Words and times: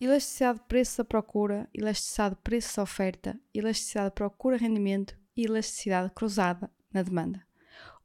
elasticidade 0.00 0.60
de 0.60 0.64
preço 0.66 0.98
da 0.98 1.04
procura, 1.04 1.68
elasticidade 1.74 2.36
de 2.36 2.40
preço 2.42 2.76
da 2.76 2.82
oferta, 2.82 3.40
elasticidade 3.52 4.10
de 4.10 4.14
procura-rendimento 4.14 5.16
e 5.36 5.44
elasticidade 5.44 6.12
cruzada 6.14 6.70
na 6.92 7.02
demanda. 7.02 7.44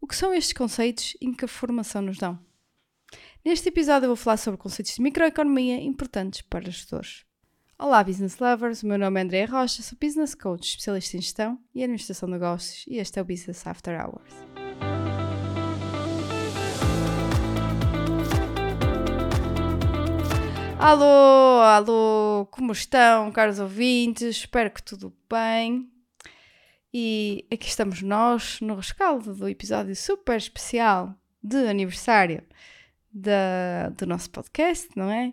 O 0.01 0.07
que 0.07 0.15
são 0.15 0.33
estes 0.33 0.53
conceitos 0.53 1.15
e 1.21 1.31
que 1.33 1.47
formação 1.47 2.01
nos 2.01 2.17
dão? 2.17 2.39
Neste 3.45 3.69
episódio 3.69 4.07
vou 4.07 4.15
falar 4.15 4.37
sobre 4.37 4.59
conceitos 4.59 4.95
de 4.95 5.01
microeconomia 5.01 5.81
importantes 5.81 6.41
para 6.41 6.65
gestores. 6.65 7.25
Olá, 7.77 8.03
business 8.03 8.39
lovers! 8.39 8.81
O 8.81 8.87
meu 8.87 8.97
nome 8.97 9.19
é 9.19 9.23
Andrea 9.23 9.47
Rocha, 9.47 9.81
sou 9.81 9.97
business 10.01 10.33
coach, 10.33 10.69
especialista 10.69 11.17
em 11.17 11.21
gestão 11.21 11.59
e 11.75 11.83
administração 11.83 12.27
de 12.27 12.33
negócios 12.33 12.85
e 12.87 12.97
este 12.97 13.19
é 13.19 13.21
o 13.21 13.25
Business 13.25 13.65
After 13.67 13.99
Hours. 13.99 14.33
Alô, 20.85 21.61
alô, 21.61 22.45
como 22.51 22.73
estão, 22.73 23.31
caros 23.31 23.57
ouvintes? 23.57 24.35
Espero 24.35 24.69
que 24.69 24.83
tudo 24.83 25.15
bem. 25.29 25.89
E 26.93 27.47
aqui 27.49 27.69
estamos 27.69 28.01
nós 28.01 28.59
no 28.59 28.75
rescaldo 28.75 29.33
do 29.33 29.47
episódio 29.47 29.95
super 29.95 30.35
especial 30.35 31.15
de 31.41 31.55
aniversário 31.69 32.43
do 33.13 34.05
nosso 34.05 34.29
podcast, 34.29 34.89
não 34.93 35.09
é? 35.09 35.31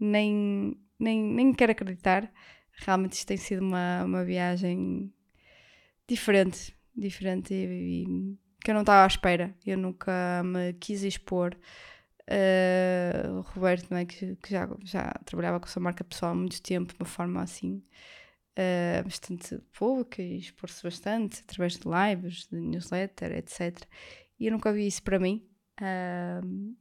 Nem, 0.00 0.76
nem, 0.98 1.22
nem 1.22 1.54
quero 1.54 1.70
acreditar. 1.70 2.28
Realmente 2.72 3.12
isto 3.12 3.28
tem 3.28 3.36
sido 3.36 3.62
uma, 3.62 4.02
uma 4.02 4.24
viagem 4.24 5.12
diferente, 6.08 6.76
diferente 6.92 7.54
e, 7.54 8.02
e 8.02 8.36
que 8.60 8.72
eu 8.72 8.74
não 8.74 8.80
estava 8.80 9.04
à 9.04 9.06
espera. 9.06 9.54
Eu 9.64 9.78
nunca 9.78 10.42
me 10.44 10.72
quis 10.72 11.04
expor 11.04 11.56
Uh, 12.28 13.38
o 13.38 13.40
Roberto, 13.40 13.88
que, 14.06 14.36
que, 14.36 14.50
já, 14.50 14.68
já 14.84 15.10
trabalhava 15.24 15.58
com 15.58 15.64
a 15.64 15.68
sua 15.68 15.80
marca 15.80 16.04
pessoal 16.04 16.32
há 16.32 16.34
muito 16.34 16.60
tempo, 16.60 16.92
de 16.92 17.00
uma 17.00 17.06
forma 17.06 17.42
assim 17.42 17.82
uh, 18.58 19.02
bastante 19.02 19.58
pública 19.72 20.20
e 20.20 20.38
expor-se 20.38 20.82
bastante 20.82 21.40
através 21.40 21.78
de 21.78 21.84
lives, 21.88 22.46
de 22.46 22.60
newsletter, 22.60 23.32
etc. 23.32 23.82
E 24.38 24.46
eu 24.46 24.52
nunca 24.52 24.72
vi 24.72 24.86
isso 24.86 25.02
para 25.02 25.18
mim. 25.18 25.48
Uh, 25.80 26.76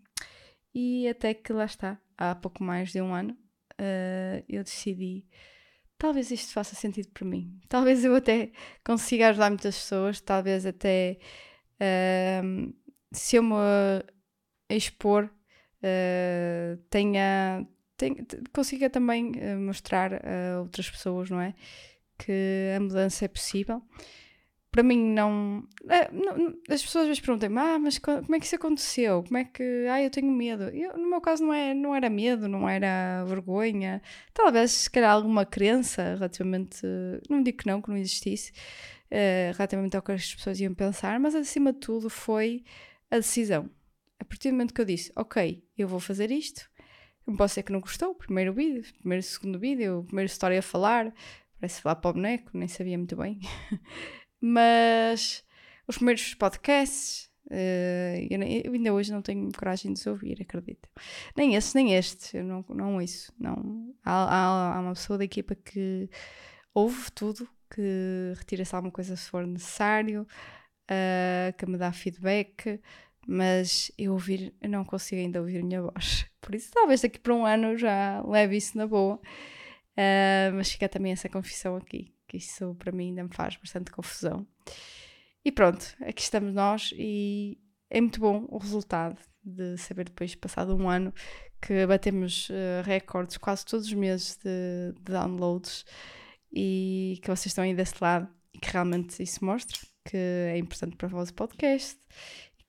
e 0.76 1.08
até 1.08 1.34
que 1.34 1.54
lá 1.54 1.66
está, 1.66 1.98
há 2.18 2.36
pouco 2.36 2.62
mais 2.62 2.92
de 2.92 3.02
um 3.02 3.14
ano, 3.14 3.36
eu 4.48 4.64
decidi 4.64 5.26
talvez 5.98 6.30
isto 6.30 6.54
faça 6.54 6.76
sentido 6.76 7.10
para 7.10 7.26
mim. 7.26 7.60
Talvez 7.68 8.04
eu 8.04 8.16
até 8.16 8.52
consiga 8.84 9.30
ajudar 9.30 9.50
muitas 9.50 9.76
pessoas, 9.76 10.22
talvez 10.22 10.66
até 10.66 11.18
uh, 11.82 12.74
se 13.12 13.38
eu 13.38 13.44
me 13.44 13.56
expor 14.70 15.30
uh, 15.84 16.78
tenha, 16.90 17.68
tenha, 17.96 18.16
consiga 18.54 18.90
também 18.90 19.32
uh, 19.32 19.60
mostrar 19.60 20.14
a 20.14 20.62
outras 20.62 20.90
pessoas, 20.90 21.30
não 21.30 21.40
é? 21.40 21.54
Que 22.18 22.74
a 22.76 22.80
mudança 22.80 23.26
é 23.26 23.28
possível. 23.28 23.82
Para 24.72 24.84
mim, 24.84 25.14
não, 25.14 25.68
é, 25.90 26.12
não 26.12 26.54
As 26.70 26.84
pessoas 26.84 27.04
às 27.04 27.08
vezes 27.08 27.20
perguntam-me: 27.20 27.58
Ah, 27.60 27.80
mas 27.80 27.98
como 27.98 28.36
é 28.36 28.40
que 28.40 28.46
isso 28.46 28.56
aconteceu? 28.56 29.24
Como 29.24 29.38
é 29.38 29.44
que. 29.44 29.64
Ah, 29.90 30.02
eu 30.02 30.10
tenho 30.10 30.32
medo. 30.32 30.64
Eu, 30.66 30.98
no 30.98 31.10
meu 31.10 31.22
caso, 31.22 31.44
não, 31.44 31.54
é, 31.54 31.74
não 31.74 31.96
era 31.96 32.10
medo, 32.10 32.48
não 32.48 32.70
era 32.70 33.24
vergonha. 33.26 34.02
Talvez, 34.34 34.72
se 34.72 34.90
calhar, 34.90 35.12
alguma 35.12 35.46
crença 35.46 36.16
relativamente. 36.16 36.82
Não 37.30 37.42
digo 37.42 37.58
que 37.58 37.68
não, 37.68 37.82
que 37.82 37.90
não 37.90 37.98
existisse. 37.98 38.52
Uh, 39.10 39.56
relativamente 39.56 39.96
ao 39.96 40.04
que 40.04 40.12
as 40.12 40.36
pessoas 40.36 40.60
iam 40.60 40.74
pensar, 40.74 41.20
mas 41.20 41.34
acima 41.34 41.72
de 41.72 41.80
tudo 41.80 42.10
foi 42.10 42.64
a 43.10 43.16
decisão 43.18 43.70
a 44.20 44.26
partir 44.26 44.50
do 44.50 44.54
momento 44.54 44.74
que 44.74 44.82
eu 44.82 44.86
disse, 44.86 45.12
ok, 45.16 45.64
eu 45.78 45.88
vou 45.88 46.00
fazer 46.00 46.32
isto, 46.32 46.70
posso 47.36 47.56
ser 47.56 47.64
que 47.64 47.72
não 47.72 47.80
gostou, 47.80 48.16
primeiro 48.16 48.54
vídeo, 48.54 48.84
primeiro 49.00 49.24
segundo 49.24 49.60
vídeo, 49.60 50.00
o 50.00 50.04
primeiro 50.04 50.30
história 50.30 50.60
a 50.60 50.62
falar, 50.62 51.14
parece 51.60 51.82
falar 51.82 51.96
para 51.96 52.12
o 52.12 52.14
boneco, 52.14 52.52
nem 52.54 52.68
sabia 52.68 52.98
muito 52.98 53.16
bem. 53.16 53.40
Mas 54.40 55.44
os 55.88 55.98
primeiros 55.98 56.34
podcasts, 56.36 57.30
uh, 57.48 58.28
eu, 58.30 58.74
ainda 58.74 58.94
hoje 58.94 59.12
não 59.12 59.22
tenho 59.22 59.50
coragem 59.52 59.94
de 59.94 60.00
os 60.00 60.08
ouvir, 60.08 60.42
acredito. 60.42 60.88
Nem 61.36 61.56
esses, 61.56 61.74
nem 61.74 61.96
estes, 61.96 62.34
eu 62.34 62.44
não, 62.44 62.64
não 62.70 63.02
isso. 63.02 63.34
Não. 63.40 63.94
Há, 64.04 64.24
há, 64.24 64.76
há 64.76 64.80
uma 64.80 64.94
pessoa 64.94 65.18
da 65.18 65.26
equipa 65.26 65.56
que 65.56 66.10
ouve 66.74 67.12
tudo, 67.12 67.48
que 67.74 68.34
retira-se 68.38 68.76
alguma 68.76 68.92
coisa 68.92 69.16
se 69.16 69.30
for 69.30 69.46
necessário, 69.46 70.22
uh, 70.22 71.58
que 71.58 71.66
me 71.66 71.78
dá 71.78 71.92
feedback 71.92 72.80
mas 73.28 73.92
eu 73.98 74.14
ouvir, 74.14 74.54
eu 74.62 74.70
não 74.70 74.86
consigo 74.86 75.20
ainda 75.22 75.42
ouvir 75.42 75.60
a 75.60 75.64
minha 75.64 75.82
voz. 75.82 76.26
Por 76.40 76.56
isso, 76.56 76.72
talvez 76.72 77.02
daqui 77.02 77.20
para 77.20 77.36
um 77.36 77.46
ano 77.46 77.78
já 77.78 78.24
leve 78.26 78.56
isso 78.56 78.78
na 78.78 78.88
boa. 78.88 79.16
Uh, 79.98 80.54
mas 80.56 80.72
fica 80.72 80.88
também 80.88 81.12
essa 81.12 81.28
confissão 81.28 81.76
aqui, 81.76 82.14
que 82.28 82.38
isso 82.38 82.76
para 82.76 82.92
mim 82.92 83.08
ainda 83.08 83.24
me 83.24 83.34
faz 83.34 83.58
bastante 83.58 83.92
confusão. 83.92 84.48
E 85.44 85.52
pronto, 85.52 85.86
aqui 86.02 86.22
estamos 86.22 86.54
nós 86.54 86.94
e 86.96 87.58
é 87.90 88.00
muito 88.00 88.20
bom 88.20 88.46
o 88.50 88.58
resultado 88.60 89.18
de 89.44 89.78
saber 89.78 90.06
depois, 90.06 90.36
passado 90.36 90.76
um 90.76 90.90
ano, 90.90 91.14
que 91.62 91.86
batemos 91.88 92.50
uh, 92.50 92.84
recordes 92.86 93.38
quase 93.38 93.66
todos 93.66 93.88
os 93.88 93.94
meses 93.94 94.38
de, 94.38 94.94
de 94.94 95.12
downloads 95.12 95.84
e 96.54 97.20
que 97.22 97.28
vocês 97.28 97.48
estão 97.48 97.64
aí 97.64 97.74
desse 97.74 97.96
lado 98.00 98.30
e 98.54 98.60
que 98.60 98.72
realmente 98.72 99.22
isso 99.22 99.44
mostra 99.44 99.78
que 100.06 100.16
é 100.16 100.58
importante 100.58 100.96
para 100.96 101.08
vós 101.08 101.30
o 101.30 101.34
podcast 101.34 102.00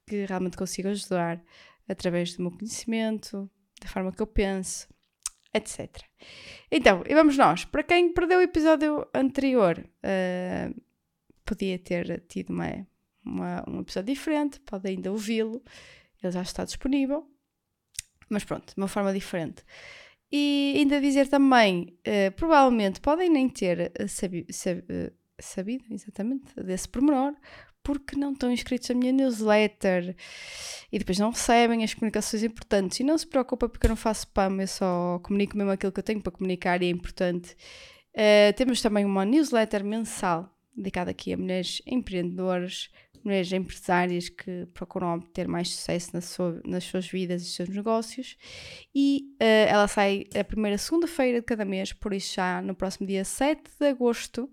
que 0.09 0.25
realmente 0.25 0.57
consigo 0.57 0.89
ajudar 0.89 1.43
através 1.89 2.35
do 2.35 2.43
meu 2.43 2.51
conhecimento, 2.51 3.51
da 3.81 3.89
forma 3.89 4.13
que 4.13 4.21
eu 4.21 4.27
penso, 4.27 4.89
etc. 5.55 6.03
Então, 6.71 7.03
e 7.07 7.15
vamos 7.15 7.37
nós. 7.37 7.65
Para 7.65 7.83
quem 7.83 8.13
perdeu 8.13 8.39
o 8.39 8.43
episódio 8.43 9.07
anterior, 9.15 9.79
uh, 9.79 10.83
podia 11.45 11.79
ter 11.79 12.25
tido 12.29 12.51
uma, 12.51 12.87
uma, 13.25 13.65
um 13.69 13.81
episódio 13.81 14.15
diferente, 14.15 14.61
pode 14.61 14.89
ainda 14.89 15.11
ouvi-lo, 15.11 15.63
ele 16.23 16.33
já 16.33 16.43
está 16.43 16.65
disponível, 16.65 17.27
mas 18.29 18.45
pronto, 18.45 18.75
de 18.75 18.81
uma 18.81 18.89
forma 18.89 19.13
diferente. 19.13 19.65
E 20.31 20.75
ainda 20.77 21.01
dizer 21.01 21.29
também, 21.29 21.99
uh, 22.01 22.33
provavelmente 22.37 23.01
podem 23.01 23.31
nem 23.31 23.49
ter 23.49 23.93
sabi, 24.09 24.47
sab, 24.51 24.81
uh, 24.81 25.13
sabido 25.39 25.85
exatamente 25.91 26.55
desse 26.63 26.89
pormenor, 26.89 27.35
porque 27.88 28.16
não 28.16 28.32
estão 28.32 28.53
inscritos 28.53 28.87
na 28.91 28.94
minha 28.97 29.12
newsletter 29.12 30.15
e 30.93 30.99
depois 30.99 31.19
não 31.19 31.31
recebem 31.31 31.82
as 31.82 31.94
comunicações 31.94 32.43
importantes. 32.43 33.00
E 33.00 33.03
não 33.03 33.16
se 33.16 33.26
preocupa 33.26 33.66
porque 33.66 33.87
eu 33.87 33.88
não 33.88 33.97
faço 33.97 34.26
spam, 34.26 34.60
eu 34.60 34.66
só 34.66 35.19
comunico 35.22 35.56
mesmo 35.56 35.71
aquilo 35.71 35.91
que 35.91 35.99
eu 35.99 36.04
tenho 36.04 36.21
para 36.21 36.31
comunicar 36.31 36.82
e 36.82 36.87
é 36.87 36.91
importante. 36.91 37.56
Uh, 38.12 38.53
temos 38.56 38.82
também 38.82 39.06
uma 39.06 39.25
newsletter 39.25 39.82
mensal 39.82 40.54
dedicada 40.76 41.12
aqui 41.12 41.32
a 41.32 41.38
mulheres 41.38 41.81
empreendedoras, 41.87 42.91
mulheres 43.25 43.50
empresárias 43.54 44.28
que 44.28 44.66
procuram 44.75 45.15
obter 45.15 45.49
mais 45.49 45.70
sucesso 45.70 46.10
na 46.12 46.20
sua, 46.20 46.60
nas 46.66 46.84
suas 46.84 47.09
vidas 47.09 47.41
e 47.41 47.47
seus 47.47 47.70
negócios. 47.70 48.37
E 48.94 49.31
uh, 49.41 49.66
ela 49.66 49.88
sai 49.88 50.26
a 50.38 50.44
primeira 50.44 50.76
segunda-feira 50.76 51.41
de 51.41 51.47
cada 51.47 51.65
mês, 51.65 51.94
por 51.94 52.12
isso 52.12 52.34
já 52.34 52.60
no 52.60 52.75
próximo 52.75 53.06
dia 53.06 53.25
7 53.25 53.62
de 53.81 53.87
agosto 53.87 54.50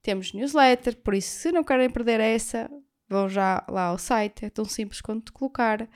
temos 0.00 0.32
newsletter, 0.32 0.96
por 0.96 1.14
isso, 1.14 1.30
se 1.30 1.52
não 1.52 1.64
querem 1.64 1.90
perder 1.90 2.20
essa, 2.20 2.70
vão 3.08 3.28
já 3.28 3.64
lá 3.68 3.86
ao 3.86 3.98
site. 3.98 4.44
É 4.44 4.50
tão 4.50 4.64
simples 4.64 5.00
quanto 5.00 5.32
colocar 5.32 5.88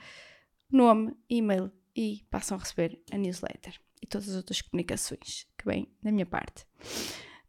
nome, 0.71 1.15
e-mail 1.29 1.71
e 1.95 2.25
passam 2.29 2.57
a 2.57 2.59
receber 2.59 2.99
a 3.11 3.17
newsletter 3.17 3.79
e 4.01 4.07
todas 4.07 4.29
as 4.29 4.35
outras 4.35 4.61
comunicações 4.61 5.47
que 5.57 5.65
vêm 5.65 5.87
da 6.01 6.11
minha 6.11 6.25
parte. 6.25 6.65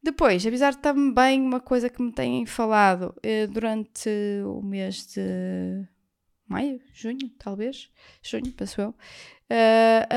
Depois, 0.03 0.47
avisar 0.47 0.75
também 0.75 1.41
uma 1.41 1.61
coisa 1.61 1.89
que 1.89 2.03
me 2.03 2.13
têm 2.13 2.45
falado 2.45 3.15
eh, 3.23 3.47
durante 3.47 4.11
o 4.45 4.61
mês 4.61 5.07
de 5.07 5.89
maio, 6.47 6.81
junho, 6.93 7.31
talvez, 7.39 7.91
junho, 8.23 8.53
penso 8.53 8.81
eu, 8.81 8.91
uh, 8.91 8.95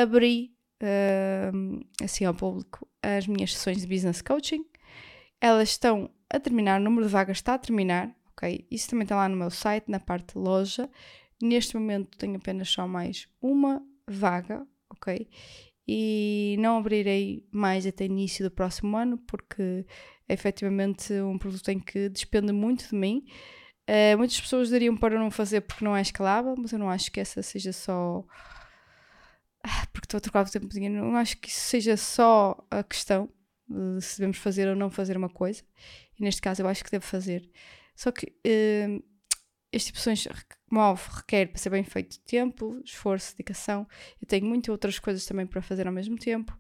abri 0.01 0.53
uh, 0.81 1.85
assim 2.03 2.25
ao 2.25 2.33
público 2.33 2.87
as 3.01 3.27
minhas 3.27 3.53
sessões 3.53 3.81
de 3.81 3.87
business 3.87 4.21
coaching. 4.21 4.65
Elas 5.39 5.69
estão 5.69 6.09
a 6.29 6.39
terminar, 6.39 6.79
o 6.79 6.83
número 6.83 7.05
de 7.05 7.11
vagas 7.11 7.37
está 7.37 7.53
a 7.53 7.57
terminar, 7.59 8.13
ok? 8.31 8.65
Isso 8.69 8.89
também 8.89 9.03
está 9.03 9.15
lá 9.15 9.29
no 9.29 9.37
meu 9.37 9.49
site, 9.49 9.89
na 9.89 9.99
parte 9.99 10.37
loja. 10.37 10.89
Neste 11.41 11.75
momento 11.75 12.17
tenho 12.17 12.35
apenas 12.35 12.69
só 12.69 12.87
mais 12.87 13.27
uma 13.41 13.81
vaga, 14.07 14.65
ok? 14.89 15.29
E 15.87 16.57
não 16.59 16.77
abrirei 16.77 17.47
mais 17.51 17.85
até 17.85 18.05
início 18.05 18.43
do 18.43 18.51
próximo 18.51 18.97
ano, 18.97 19.17
porque 19.19 19.85
é 20.27 20.33
efetivamente 20.33 21.13
um 21.13 21.37
produto 21.37 21.69
em 21.69 21.79
que 21.79 22.09
despende 22.09 22.51
muito 22.51 22.89
de 22.89 22.95
mim. 22.95 23.25
Uh, 23.89 24.17
muitas 24.17 24.39
pessoas 24.39 24.69
dariam 24.69 24.97
para 24.97 25.17
não 25.17 25.31
fazer 25.31 25.61
porque 25.61 25.85
não 25.85 25.95
é 25.95 26.01
escalável, 26.01 26.55
mas 26.57 26.73
eu 26.73 26.79
não 26.79 26.89
acho 26.89 27.09
que 27.09 27.21
essa 27.21 27.41
seja 27.41 27.71
só. 27.71 28.25
Ah, 29.63 29.87
porque 29.93 30.05
estou 30.05 30.17
a 30.17 30.21
trocar 30.21 30.45
o 30.45 30.51
tempo 30.51 30.67
de 30.67 30.73
dinheiro, 30.73 30.95
não 30.95 31.15
acho 31.15 31.37
que 31.37 31.49
isso 31.49 31.61
seja 31.61 31.95
só 31.95 32.57
a 32.69 32.83
questão 32.83 33.29
de 33.67 34.01
se 34.01 34.17
devemos 34.17 34.37
fazer 34.37 34.67
ou 34.67 34.75
não 34.75 34.89
fazer 34.89 35.17
uma 35.17 35.29
coisa 35.29 35.63
e 36.19 36.23
neste 36.23 36.41
caso 36.41 36.61
eu 36.61 36.67
acho 36.67 36.83
que 36.83 36.91
devo 36.91 37.05
fazer. 37.05 37.49
Só 37.95 38.11
que 38.11 38.27
uh, 38.27 39.03
este 39.71 39.87
tipo 39.87 39.97
de 39.97 40.09
opções 40.09 40.27
move, 40.71 41.01
requer 41.15 41.47
para 41.47 41.57
ser 41.57 41.69
bem 41.69 41.83
feito 41.83 42.19
tempo, 42.21 42.79
esforço, 42.83 43.31
dedicação. 43.31 43.87
Eu 44.21 44.27
tenho 44.27 44.45
muitas 44.45 44.69
outras 44.69 44.99
coisas 44.99 45.25
também 45.25 45.45
para 45.45 45.61
fazer 45.61 45.87
ao 45.87 45.93
mesmo 45.93 46.17
tempo. 46.17 46.57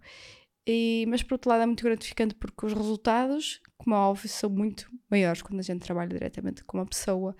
e, 0.65 1.05
mas 1.07 1.23
por 1.23 1.35
outro 1.35 1.49
lado 1.49 1.63
é 1.63 1.65
muito 1.65 1.83
gratificante 1.83 2.35
porque 2.35 2.65
os 2.65 2.73
resultados, 2.73 3.61
como 3.77 3.95
é 3.95 3.99
óbvio, 3.99 4.29
são 4.29 4.49
muito 4.49 4.89
maiores 5.09 5.41
quando 5.41 5.59
a 5.59 5.63
gente 5.63 5.81
trabalha 5.81 6.09
diretamente 6.09 6.63
com 6.63 6.77
uma 6.77 6.85
pessoa 6.85 7.35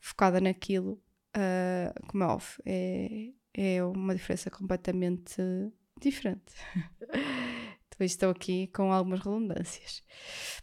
focada 0.00 0.40
naquilo, 0.40 1.00
uh, 1.36 2.06
como 2.08 2.24
é 2.24 2.26
óbvio, 2.26 2.62
é, 2.66 3.32
é 3.54 3.84
uma 3.84 4.14
diferença 4.14 4.50
completamente 4.50 5.40
diferente. 6.00 6.54
então 7.94 8.04
estou 8.04 8.30
aqui 8.30 8.68
com 8.68 8.92
algumas 8.92 9.20
redundâncias. 9.20 10.02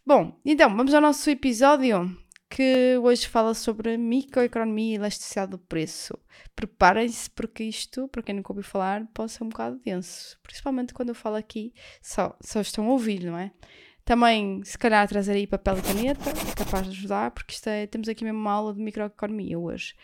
Bom, 0.06 0.40
então 0.44 0.76
vamos 0.76 0.94
ao 0.94 1.02
nosso 1.02 1.30
episódio 1.30 2.18
que 2.50 2.98
hoje 2.98 3.28
fala 3.28 3.54
sobre 3.54 3.96
microeconomia 3.96 4.94
e 4.94 4.96
elasticidade 4.96 5.52
do 5.52 5.60
preço. 5.60 6.18
Preparem-se 6.56 7.30
porque 7.30 7.64
isto, 7.64 8.08
para 8.08 8.24
quem 8.24 8.36
nunca 8.36 8.52
ouviu 8.52 8.64
falar, 8.64 9.06
pode 9.14 9.32
ser 9.32 9.44
um 9.44 9.50
bocado 9.50 9.80
denso. 9.86 10.38
Principalmente 10.42 10.94
quando 10.94 11.10
eu 11.10 11.16
falo 11.16 11.36
aqui, 11.36 11.74
só, 12.02 12.36
só 12.42 12.60
estão 12.60 12.86
a 12.86 12.90
ouvir, 12.90 13.24
não 13.24 13.38
é? 13.38 13.52
Também, 14.04 14.64
se 14.64 14.78
calhar, 14.78 15.08
trazer 15.08 15.34
aí 15.34 15.46
papel 15.46 15.78
e 15.78 15.82
caneta, 15.84 16.32
é 16.32 16.56
capaz 16.56 16.86
de 16.86 16.98
ajudar, 16.98 17.30
porque 17.30 17.54
isto 17.54 17.68
é, 17.68 17.86
temos 17.86 18.10
aqui 18.10 18.24
mesmo 18.24 18.40
uma 18.40 18.52
aula 18.52 18.74
de 18.74 18.82
microeconomia 18.82 19.60
hoje. 19.60 19.96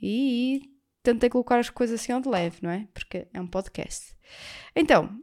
E 0.00 0.60
tentei 1.02 1.28
colocar 1.28 1.58
as 1.58 1.68
coisas 1.68 2.00
assim 2.00 2.12
onde 2.12 2.28
leve, 2.28 2.58
não 2.62 2.70
é? 2.70 2.86
Porque 2.94 3.26
é 3.34 3.40
um 3.40 3.48
podcast. 3.48 4.14
Então, 4.76 5.20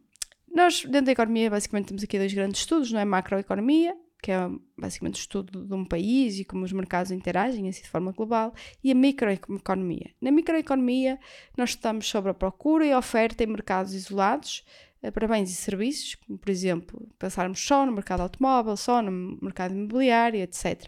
nós, 0.55 0.83
dentro 0.83 1.05
da 1.05 1.11
economia, 1.11 1.49
basicamente 1.49 1.87
temos 1.87 2.03
aqui 2.03 2.17
dois 2.17 2.33
grandes 2.33 2.61
estudos, 2.61 2.91
não 2.91 2.99
é? 2.99 3.05
Macroeconomia 3.05 3.95
que 4.25 4.31
é 4.31 4.49
basicamente 4.75 5.17
o 5.17 5.21
estudo 5.21 5.63
de 5.63 5.73
um 5.75 5.85
país 5.85 6.39
e 6.39 6.43
como 6.43 6.65
os 6.65 6.71
mercados 6.71 7.11
interagem 7.11 7.69
assim 7.69 7.83
de 7.83 7.89
forma 7.89 8.11
global, 8.11 8.55
e 8.83 8.91
a 8.91 8.95
microeconomia. 8.95 10.09
Na 10.19 10.31
microeconomia, 10.31 11.19
nós 11.55 11.69
estudamos 11.69 12.07
sobre 12.07 12.31
a 12.31 12.33
procura 12.33 12.83
e 12.83 12.91
a 12.91 12.97
oferta 12.97 13.43
em 13.43 13.47
mercados 13.47 13.93
isolados 13.93 14.65
eh, 15.03 15.11
para 15.11 15.27
bens 15.27 15.51
e 15.51 15.53
serviços, 15.53 16.15
como 16.15 16.39
por 16.39 16.49
exemplo, 16.49 17.07
pensarmos 17.19 17.63
só 17.63 17.85
no 17.85 17.91
mercado 17.91 18.21
automóvel, 18.21 18.75
só 18.75 18.99
no 18.99 19.37
mercado 19.39 19.75
imobiliário, 19.75 20.41
etc. 20.41 20.85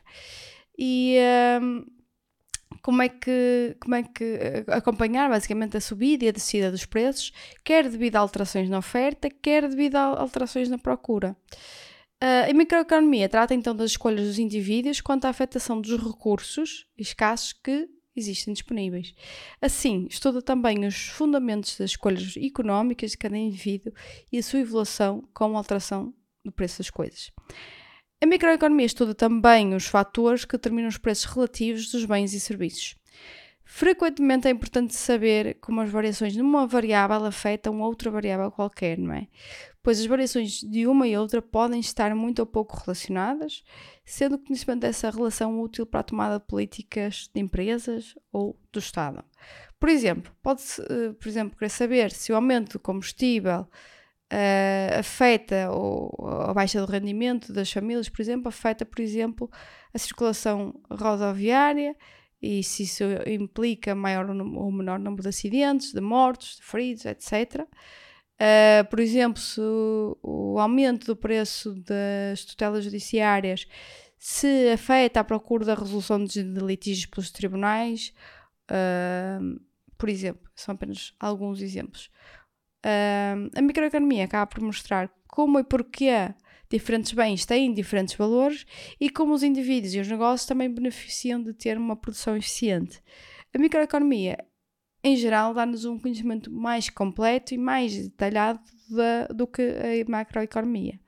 E 0.75 1.17
um, 1.61 1.85
como 2.81 3.01
é 3.01 3.09
que, 3.09 3.75
como 3.79 3.95
é 3.95 4.03
que 4.03 4.23
eh, 4.23 4.65
acompanhar 4.67 5.29
basicamente 5.29 5.77
a 5.77 5.81
subida 5.81 6.25
e 6.25 6.29
a 6.29 6.31
descida 6.31 6.71
dos 6.71 6.85
preços, 6.85 7.31
quer 7.63 7.89
devido 7.89 8.15
a 8.15 8.19
alterações 8.19 8.69
na 8.69 8.77
oferta, 8.79 9.29
quer 9.29 9.67
devido 9.67 9.95
a 9.95 10.19
alterações 10.19 10.69
na 10.69 10.77
procura. 10.77 11.35
Uh, 12.23 12.49
a 12.49 12.53
microeconomia 12.53 13.29
trata 13.29 13.53
então 13.53 13.75
das 13.75 13.91
escolhas 13.91 14.25
dos 14.25 14.39
indivíduos 14.39 15.01
quanto 15.01 15.25
à 15.25 15.29
afetação 15.29 15.79
dos 15.79 16.01
recursos 16.01 16.87
escassos 16.97 17.53
que 17.53 17.87
existem 18.15 18.53
disponíveis. 18.53 19.13
Assim, 19.61 20.07
estuda 20.09 20.41
também 20.41 20.85
os 20.85 21.09
fundamentos 21.09 21.77
das 21.77 21.91
escolhas 21.91 22.35
económicas 22.35 23.11
de 23.11 23.17
cada 23.17 23.37
indivíduo 23.37 23.93
e 24.31 24.39
a 24.39 24.43
sua 24.43 24.59
evolução 24.59 25.27
com 25.33 25.55
a 25.55 25.57
alteração 25.59 26.11
do 26.43 26.51
preço 26.51 26.79
das 26.79 26.89
coisas. 26.89 27.31
A 28.19 28.25
microeconomia 28.25 28.87
estuda 28.87 29.13
também 29.13 29.75
os 29.75 29.85
fatores 29.85 30.43
que 30.43 30.53
determinam 30.57 30.89
os 30.89 30.97
preços 30.97 31.25
relativos 31.25 31.91
dos 31.91 32.03
bens 32.03 32.33
e 32.33 32.39
serviços. 32.39 32.95
Frequentemente 33.63 34.47
é 34.47 34.51
importante 34.51 34.95
saber 34.95 35.59
como 35.61 35.81
as 35.81 35.89
variações 35.91 36.35
numa 36.35 36.65
variável 36.65 37.23
afetam 37.25 37.79
outra 37.79 38.09
variável 38.09 38.49
qualquer, 38.49 38.97
não 38.97 39.13
é? 39.13 39.27
Pois 39.83 39.99
as 39.99 40.07
variações 40.07 40.61
de 40.61 40.87
uma 40.87 41.07
e 41.07 41.15
outra 41.15 41.43
podem 41.43 41.79
estar 41.79 42.15
muito 42.15 42.39
ou 42.39 42.45
pouco 42.47 42.75
relacionadas, 42.75 43.63
sendo 44.03 44.35
o 44.35 44.39
conhecimento 44.39 44.79
dessa 44.79 45.11
relação 45.11 45.61
útil 45.61 45.85
para 45.85 45.99
a 45.99 46.03
tomada 46.03 46.39
de 46.39 46.45
políticas 46.47 47.29
de 47.31 47.39
empresas 47.39 48.15
ou 48.31 48.59
do 48.71 48.79
Estado. 48.79 49.23
Por 49.79 49.89
exemplo, 49.89 50.31
pode-se, 50.41 50.81
eh, 50.81 51.13
por 51.19 51.27
exemplo, 51.27 51.55
querer 51.55 51.69
saber 51.69 52.11
se 52.11 52.31
o 52.31 52.35
aumento 52.35 52.73
do 52.73 52.79
combustível 52.79 53.67
uh, 54.31 54.99
afeta 54.99 55.71
ou 55.71 56.13
a 56.27 56.53
baixa 56.53 56.79
do 56.79 56.91
rendimento 56.91 57.53
das 57.53 57.71
famílias, 57.71 58.09
por 58.09 58.21
exemplo, 58.21 58.49
afeta, 58.49 58.85
por 58.85 59.01
exemplo, 59.01 59.49
a 59.93 59.97
circulação 59.97 60.73
rodoviária, 60.89 61.95
e 62.41 62.61
se 62.63 62.83
isso 62.83 63.03
implica 63.25 63.95
maior 63.95 64.29
ou 64.29 64.71
menor 64.71 64.99
número 64.99 65.23
de 65.23 65.29
acidentes, 65.29 65.91
de 65.91 66.01
mortos, 66.01 66.57
de 66.57 66.63
feridos, 66.63 67.05
etc. 67.05 67.61
Uh, 67.61 67.65
ah, 68.39 68.83
por 68.89 68.99
exemplo, 68.99 69.41
se 69.41 69.59
o, 69.59 70.17
o, 70.21 70.59
aumento 70.59 71.07
do 71.07 71.15
preço 71.15 71.73
das 71.73 72.45
tutelas 72.45 72.83
judiciárias 72.83 73.67
se 74.19 74.69
afeta 74.71 75.19
a 75.19 75.23
procura 75.23 75.65
da 75.65 75.73
resolução 75.73 76.23
de 76.23 76.43
litígios 76.43 77.07
pelos 77.07 77.31
tribunais, 77.31 78.13
uh, 78.69 79.59
por 79.97 80.09
exemplo, 80.09 80.47
são 80.55 80.75
apenas 80.75 81.15
alguns 81.19 81.61
exemplos. 81.61 82.11
Uh, 82.85 83.49
a 83.55 83.61
microeconomia 83.61 84.25
acaba 84.25 84.47
por 84.47 84.61
mostrar 84.61 85.09
como 85.27 85.59
e 85.59 85.63
porquê 85.63 86.33
diferentes 86.69 87.13
bens 87.13 87.45
têm 87.45 87.73
diferentes 87.73 88.15
valores 88.15 88.65
e 88.99 89.09
como 89.09 89.33
os 89.33 89.43
indivíduos 89.43 89.93
e 89.93 89.99
os 89.99 90.07
negócios 90.07 90.47
também 90.47 90.69
beneficiam 90.69 91.41
de 91.41 91.53
ter 91.53 91.77
uma 91.77 91.95
produção 91.95 92.35
eficiente. 92.35 93.01
A 93.53 93.57
microeconomia, 93.57 94.37
em 95.03 95.15
geral, 95.15 95.53
dá-nos 95.53 95.85
um 95.85 95.97
conhecimento 95.99 96.51
mais 96.51 96.89
completo 96.89 97.53
e 97.53 97.57
mais 97.57 97.95
detalhado 97.95 98.59
da, 98.89 99.27
do 99.27 99.47
que 99.47 99.61
a 99.61 100.09
macroeconomia. 100.09 100.99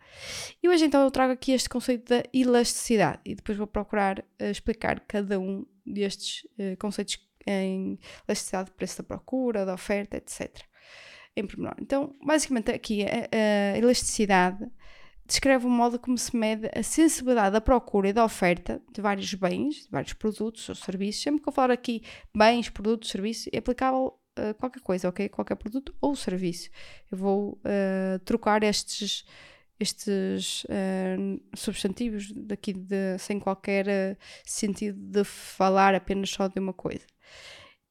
E 0.62 0.68
hoje 0.68 0.86
então 0.86 1.04
eu 1.04 1.12
trago 1.12 1.34
aqui 1.34 1.52
este 1.52 1.70
conceito 1.70 2.10
da 2.10 2.24
elasticidade 2.34 3.20
e 3.26 3.36
depois 3.36 3.58
vou 3.58 3.68
procurar 3.68 4.20
uh, 4.20 4.46
explicar 4.46 5.00
cada 5.02 5.40
um 5.40 5.66
destes 5.86 6.44
uh, 6.58 6.76
conceitos 6.80 7.20
em 7.46 8.00
elasticidade 8.28 8.70
de 8.70 8.76
preço 8.76 8.98
da 8.98 9.04
procura, 9.04 9.66
da 9.66 9.74
oferta, 9.74 10.18
etc. 10.18 10.69
Em 11.36 11.46
pormenor. 11.46 11.76
Então, 11.80 12.16
basicamente 12.26 12.72
aqui 12.72 13.04
a, 13.04 13.74
a 13.74 13.78
elasticidade 13.78 14.68
descreve 15.30 15.68
o 15.68 15.70
modo 15.70 16.00
como 16.00 16.18
se 16.18 16.36
mede 16.36 16.70
a 16.76 16.82
sensibilidade 16.82 17.54
da 17.54 17.62
procura 17.62 18.10
e 18.10 18.14
da 18.14 18.26
oferta 18.26 18.82
de 18.92 19.00
vários 19.00 19.32
bens, 19.36 19.84
de 19.84 19.90
vários 19.92 20.14
produtos 20.14 20.68
ou 20.68 20.76
serviços. 20.76 21.22
Sempre 21.22 21.42
que 21.42 21.48
eu 21.48 21.54
falar 21.54 21.72
aqui 21.72 22.02
bens, 22.36 22.68
produtos, 22.70 23.10
serviços, 23.10 23.48
é 23.54 23.60
aplicável 23.60 24.20
a 24.36 24.54
qualquer 24.56 24.82
coisa, 24.82 25.08
ok? 25.08 25.30
Qualquer 25.30 25.56
produto 25.56 25.94
ou 26.02 26.16
serviço. 26.16 26.70
Eu 27.12 27.18
vou 27.18 27.62
uh, 27.64 28.20
trocar 28.26 28.64
estes, 28.64 29.24
estes 29.80 30.64
uh, 30.64 31.42
substantivos 31.56 32.32
daqui 32.32 32.74
de, 32.74 33.18
sem 33.20 33.40
qualquer 33.40 34.18
sentido 34.44 35.00
de 35.00 35.24
falar 35.24 35.94
apenas 35.94 36.32
só 36.32 36.48
de 36.48 36.60
uma 36.60 36.74
coisa. 36.74 37.06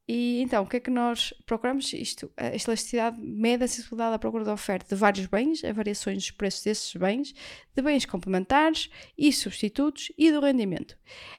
E 0.08 0.40
então, 0.40 0.64
o 0.64 0.66
que 0.66 0.78
é 0.78 0.80
que 0.80 0.90
nós 0.90 1.34
procuramos? 1.44 1.92
Isto, 1.92 2.32
a 2.34 2.46
elasticidade 2.46 3.20
mede 3.20 3.64
a 3.64 3.68
sensibilidade 3.68 4.14
à 4.14 4.18
procura 4.18 4.42
da 4.42 4.54
oferta 4.54 4.94
de 4.94 4.98
vários 4.98 5.26
bens, 5.26 5.62
a 5.62 5.70
variações 5.70 6.16
dos 6.16 6.30
preços 6.30 6.64
desses 6.64 6.94
bens, 6.94 7.34
de 7.76 7.82
bens 7.82 8.06
complementares 8.06 8.88
e 9.18 9.30
substitutos 9.30 10.10
e 10.16 10.32
do 10.32 10.40
rendimento. 10.40 10.96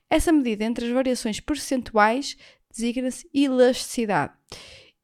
Essa 0.08 0.32
medida 0.32 0.65
entre 0.65 0.86
as 0.86 0.91
variações 0.91 1.39
percentuais 1.39 2.38
designa-se 2.72 3.27
elasticidade 3.34 4.34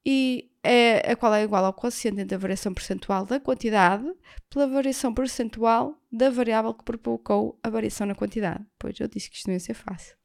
e 0.05 0.51
é 0.63 1.11
a 1.11 1.15
qual 1.15 1.33
é 1.33 1.43
igual 1.43 1.65
ao 1.65 1.73
quociente 1.73 2.21
entre 2.21 2.35
a 2.35 2.39
variação 2.39 2.71
percentual 2.71 3.25
da 3.25 3.39
quantidade 3.39 4.05
pela 4.49 4.67
variação 4.67 5.11
percentual 5.11 5.99
da 6.11 6.29
variável 6.29 6.73
que 6.73 6.83
provocou 6.83 7.59
a 7.63 7.69
variação 7.69 8.05
na 8.05 8.13
quantidade. 8.13 8.63
Pois 8.77 8.99
eu 8.99 9.07
disse 9.07 9.29
que 9.29 9.37
isto 9.37 9.47
não 9.47 9.53
ia 9.53 9.59
ser 9.59 9.73
fácil. 9.73 10.15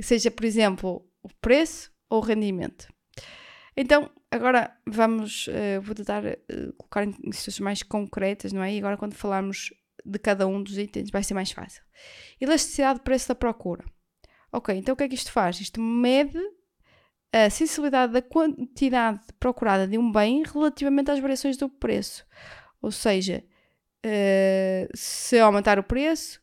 Seja, 0.00 0.30
por 0.30 0.44
exemplo, 0.44 1.06
o 1.22 1.28
preço 1.40 1.90
ou 2.08 2.20
rendimento. 2.20 2.88
Então, 3.76 4.10
agora 4.30 4.74
vamos, 4.86 5.48
uh, 5.48 5.80
vou 5.82 5.94
tentar 5.94 6.24
uh, 6.24 6.72
colocar 6.78 7.04
em 7.04 7.12
situações 7.32 7.60
mais 7.60 7.82
concretas, 7.82 8.52
não 8.52 8.62
é? 8.62 8.74
E 8.74 8.78
agora 8.78 8.96
quando 8.96 9.14
falarmos 9.14 9.72
de 10.04 10.18
cada 10.18 10.46
um 10.46 10.62
dos 10.62 10.78
itens 10.78 11.10
vai 11.10 11.22
ser 11.22 11.34
mais 11.34 11.50
fácil. 11.50 11.82
Elasticidade 12.40 13.00
de 13.00 13.04
preço 13.04 13.28
da 13.28 13.34
procura. 13.34 13.84
Ok, 14.52 14.74
então 14.74 14.94
o 14.94 14.96
que 14.96 15.04
é 15.04 15.08
que 15.08 15.14
isto 15.14 15.32
faz? 15.32 15.60
Isto 15.60 15.80
mede 15.80 16.38
a 17.32 17.50
sensibilidade 17.50 18.12
da 18.12 18.22
quantidade 18.22 19.20
procurada 19.38 19.86
de 19.86 19.98
um 19.98 20.10
bem 20.10 20.42
relativamente 20.44 21.10
às 21.10 21.18
variações 21.18 21.56
do 21.56 21.68
preço. 21.68 22.24
Ou 22.80 22.90
seja, 22.90 23.44
uh, 24.06 24.88
se 24.94 25.38
aumentar 25.38 25.78
o 25.78 25.82
preço, 25.82 26.40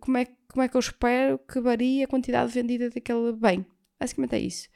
como 0.00 0.18
é, 0.18 0.26
como 0.48 0.62
é 0.62 0.68
que 0.68 0.76
eu 0.76 0.80
espero 0.80 1.38
que 1.38 1.60
varie 1.60 2.02
a 2.02 2.08
quantidade 2.08 2.52
vendida 2.52 2.90
daquele 2.90 3.32
bem? 3.32 3.64
Basicamente 4.00 4.34
é 4.34 4.40
isso. 4.40 4.68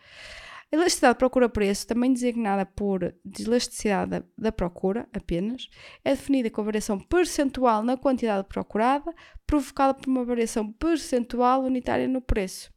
A 0.72 0.76
elasticidade 0.76 1.18
procura-preço, 1.18 1.86
também 1.86 2.12
designada 2.14 2.64
por 2.64 3.14
elasticidade 3.38 4.24
da, 4.38 4.50
procura 4.50 5.06
apenas, 5.12 5.68
é 6.02 6.12
definida 6.12 6.48
com 6.48 6.62
a 6.62 6.64
variação 6.64 6.98
percentual 6.98 7.82
na 7.82 7.94
quantidade 7.94 8.48
procurada, 8.48 9.14
provocada 9.46 9.92
por 9.92 10.08
uma 10.08 10.24
variação 10.24 10.72
percentual 10.72 11.62
unitária 11.62 12.08
no 12.08 12.22
preço. 12.22 12.72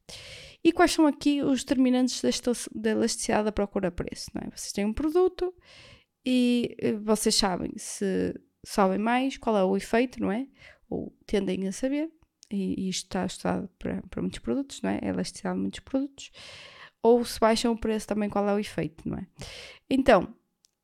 E 0.61 0.73
quais 0.73 0.91
são 0.91 1.07
aqui 1.07 1.41
os 1.41 1.63
determinantes 1.63 2.21
da 2.73 2.89
elasticidade 2.89 3.45
da 3.45 3.51
procura-preço? 3.53 4.29
É? 4.35 4.49
Vocês 4.49 4.73
têm 4.73 4.83
um 4.83 4.93
produto 4.93 5.53
e 6.25 6.75
eh, 6.79 6.93
vocês 6.93 7.35
sabem 7.35 7.71
se 7.77 8.33
sobem 8.65 8.97
mais, 8.97 9.37
qual 9.37 9.55
é 9.57 9.63
o 9.63 9.77
efeito, 9.77 10.19
não 10.19 10.31
é? 10.31 10.47
Ou 10.89 11.15
tendem 11.25 11.65
a 11.67 11.71
saber 11.71 12.11
e, 12.51 12.89
isto 12.89 13.05
está 13.05 13.25
estudado 13.25 13.69
para, 13.79 14.01
para 14.09 14.21
muitos 14.21 14.39
produtos, 14.39 14.81
não 14.81 14.89
é? 14.89 14.99
A 15.01 15.07
elasticidade 15.07 15.55
de 15.55 15.61
muitos 15.61 15.79
produtos, 15.81 16.31
ou 17.01 17.23
se 17.23 17.39
baixam 17.39 17.73
o 17.73 17.77
preço 17.77 18.07
também, 18.07 18.29
qual 18.29 18.47
é 18.47 18.53
o 18.53 18.59
efeito, 18.59 19.07
não 19.07 19.17
é? 19.17 19.27
Então, 19.89 20.33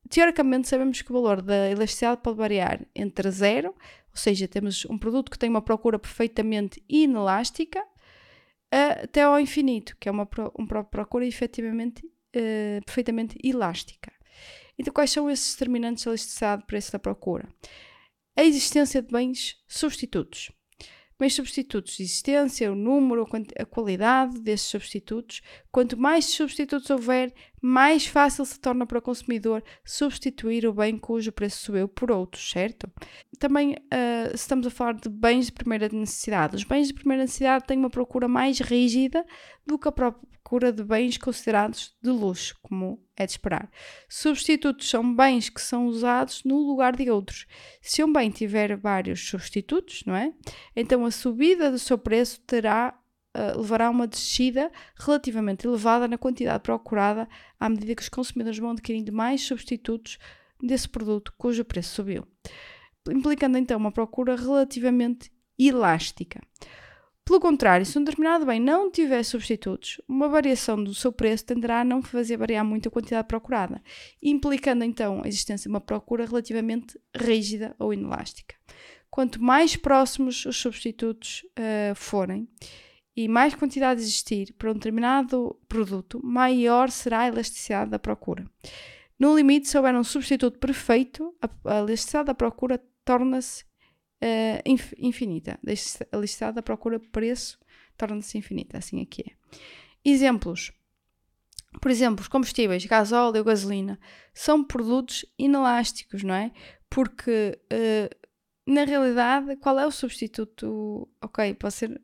teoricamente 0.10 0.68
sabemos 0.68 1.02
que 1.02 1.12
o 1.12 1.14
valor 1.14 1.42
da 1.42 1.70
elasticidade 1.70 2.22
pode 2.22 2.38
variar 2.38 2.86
entre 2.96 3.30
zero, 3.32 3.70
ou 3.70 4.18
seja, 4.18 4.48
temos 4.48 4.86
um 4.86 4.98
produto 4.98 5.32
que 5.32 5.40
tem 5.40 5.50
uma 5.50 5.62
procura 5.62 5.98
perfeitamente 5.98 6.84
inelástica, 6.90 7.84
até 9.04 9.24
ao 9.24 9.40
infinito, 9.40 9.96
que 10.00 10.08
é 10.08 10.12
uma, 10.12 10.28
uma 10.58 10.84
procura 10.84 11.26
efetivamente 11.26 12.06
uh, 12.06 12.86
perfeitamente 12.86 13.38
elástica. 13.44 14.12
Então, 14.78 14.94
quais 14.94 15.12
são 15.12 15.30
esses 15.30 15.54
determinantes 15.54 16.06
da 16.06 16.12
elasticidade 16.12 16.62
de 16.62 16.68
preço 16.68 16.92
da 16.92 17.00
procura? 17.00 17.48
A 18.36 18.44
existência 18.44 19.02
de 19.02 19.12
bens 19.12 19.62
substitutos. 19.68 20.52
Bens 21.22 21.36
substitutos, 21.36 22.00
existência, 22.00 22.72
o 22.72 22.76
número, 22.76 23.30
a 23.56 23.64
qualidade 23.64 24.40
desses 24.40 24.66
substitutos. 24.66 25.44
Quanto 25.72 25.98
mais 25.98 26.26
substitutos 26.26 26.90
houver, 26.90 27.34
mais 27.62 28.06
fácil 28.06 28.44
se 28.44 28.60
torna 28.60 28.86
para 28.86 29.00
o 29.00 29.02
consumidor 29.02 29.64
substituir 29.86 30.68
o 30.68 30.74
bem 30.74 30.98
cujo 30.98 31.32
preço 31.32 31.64
subiu 31.64 31.88
por 31.88 32.12
outros, 32.12 32.52
certo? 32.52 32.92
Também 33.40 33.74
uh, 33.74 34.36
estamos 34.36 34.68
a 34.68 34.70
falar 34.70 34.94
de 34.94 35.08
bens 35.08 35.46
de 35.46 35.54
primeira 35.54 35.88
necessidade. 35.88 36.58
Os 36.58 36.66
bens 36.66 36.88
de 36.88 36.94
primeira 36.94 37.24
necessidade 37.24 37.66
têm 37.66 37.78
uma 37.78 37.90
procura 37.90 38.28
mais 38.28 38.60
rígida 38.60 39.26
do 39.66 39.80
que 39.80 39.88
a 39.88 39.92
procura 39.94 40.74
de 40.74 40.84
bens 40.84 41.18
considerados 41.18 41.96
de 42.02 42.10
luxo, 42.10 42.58
como 42.62 43.02
é 43.16 43.26
de 43.26 43.32
esperar. 43.32 43.70
Substitutos 44.10 44.90
são 44.90 45.16
bens 45.16 45.50
que 45.50 45.62
são 45.62 45.86
usados 45.86 46.44
no 46.44 46.58
lugar 46.58 46.98
de 46.98 47.10
outros. 47.10 47.46
Se 47.82 48.04
um 48.04 48.12
bem 48.12 48.30
tiver 48.30 48.76
vários 48.76 49.26
substitutos, 49.26 50.04
não 50.06 50.16
é? 50.16 50.34
Então 50.76 51.06
a 51.06 51.12
subida 51.12 51.72
do 51.72 51.80
seu 51.80 51.98
preço 51.98 52.42
terá 52.42 53.01
uh, 53.36 53.60
levará 53.60 53.88
a 53.88 53.90
uma 53.90 54.08
descida 54.08 54.72
relativamente 54.96 55.66
elevada 55.66 56.08
na 56.08 56.18
quantidade 56.18 56.64
procurada 56.64 57.28
à 57.60 57.70
medida 57.70 57.96
que 57.96 58.02
os 58.02 58.10
consumidores 58.10 58.60
vão 58.60 58.72
adquirindo 58.72 59.12
mais 59.12 59.42
substitutos 59.42 60.18
desse 60.62 60.88
produto 60.88 61.34
cujo 61.38 61.66
preço 61.66 61.96
subiu, 61.96 62.28
implicando 63.10 63.58
então 63.58 63.78
uma 63.78 63.92
procura 63.92 64.36
relativamente 64.36 65.32
elástica. 65.58 66.42
Pelo 67.24 67.40
contrário, 67.40 67.86
se 67.86 67.98
um 67.98 68.04
determinado 68.04 68.46
bem 68.46 68.60
não 68.60 68.92
tiver 68.92 69.24
substitutos, 69.24 70.02
uma 70.08 70.28
variação 70.28 70.84
do 70.84 70.94
seu 70.94 71.12
preço 71.12 71.46
tenderá 71.46 71.82
a 71.82 71.84
não 71.84 72.02
fazer 72.02 72.36
variar 72.36 72.66
muito 72.66 72.90
a 72.90 72.92
quantidade 72.92 73.28
procurada, 73.28 73.82
implicando 74.22 74.84
então 74.84 75.22
a 75.24 75.28
existência 75.28 75.70
de 75.70 75.74
uma 75.74 75.80
procura 75.80 76.26
relativamente 76.26 77.00
rígida 77.16 77.76
ou 77.78 77.94
inelástica. 77.94 78.56
Quanto 79.10 79.42
mais 79.42 79.76
próximos 79.76 80.46
os 80.46 80.58
substitutos 80.58 81.46
uh, 81.52 81.96
forem 81.96 82.48
e 83.16 83.28
mais 83.28 83.54
quantidade 83.54 84.02
existir 84.02 84.54
para 84.54 84.72
um 84.72 84.74
determinado 84.74 85.60
produto, 85.68 86.22
maior 86.24 86.90
será 86.90 87.22
a 87.22 87.28
elasticidade 87.28 87.92
da 87.92 88.00
procura. 88.00 88.46
No 89.20 89.36
limite, 89.36 89.68
se 89.68 89.78
houver 89.78 89.94
um 89.96 90.04
substituto 90.04 90.58
perfeito, 90.60 91.36
a, 91.42 91.80
elasticidade 91.80 92.28
da 92.28 92.34
procura 92.34 92.82
torna-se 93.06 93.64
uh, 93.64 94.62
inf 94.66 94.94
infinita. 94.98 95.60
A 95.66 96.16
elasticidade 96.16 96.56
da 96.56 96.64
procura 96.64 97.00
preço 97.00 97.60
torna-se 97.98 98.38
infinita. 98.38 98.78
Assim 98.78 99.02
aqui 99.02 99.24
é, 99.28 99.32
é. 99.32 100.10
Exemplos. 100.10 100.72
Por 101.80 101.90
exemplo, 101.90 102.22
os 102.22 102.28
combustíveis, 102.28 102.86
gasóleo, 102.86 103.44
gasolina, 103.44 103.98
são 104.34 104.62
produtos 104.64 105.26
inelásticos, 105.38 106.22
não 106.22 106.34
é? 106.34 106.52
Porque, 106.90 107.58
uh, 107.72 108.72
na 108.72 108.84
realidade, 108.84 109.56
qual 109.58 109.80
é 109.80 109.86
o 109.86 109.92
substituto? 109.92 111.08
Ok, 111.22 111.54
pode 111.54 111.74
ser 111.74 112.02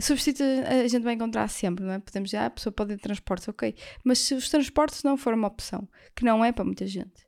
Substituto 0.00 0.42
a 0.66 0.88
gente 0.88 1.02
vai 1.02 1.14
encontrar 1.14 1.48
sempre, 1.48 1.84
não 1.84 1.92
é? 1.92 1.98
Podemos 1.98 2.30
dizer, 2.30 2.38
ah, 2.38 2.46
a 2.46 2.50
pessoa 2.50 2.72
pode 2.72 2.94
ir 2.94 2.96
de 2.96 3.02
transportes, 3.02 3.46
ok. 3.48 3.74
Mas 4.02 4.20
se 4.20 4.34
os 4.34 4.48
transportes 4.48 5.02
não 5.02 5.16
forem 5.16 5.38
uma 5.38 5.48
opção, 5.48 5.86
que 6.16 6.24
não 6.24 6.42
é 6.42 6.50
para 6.50 6.64
muita 6.64 6.86
gente, 6.86 7.26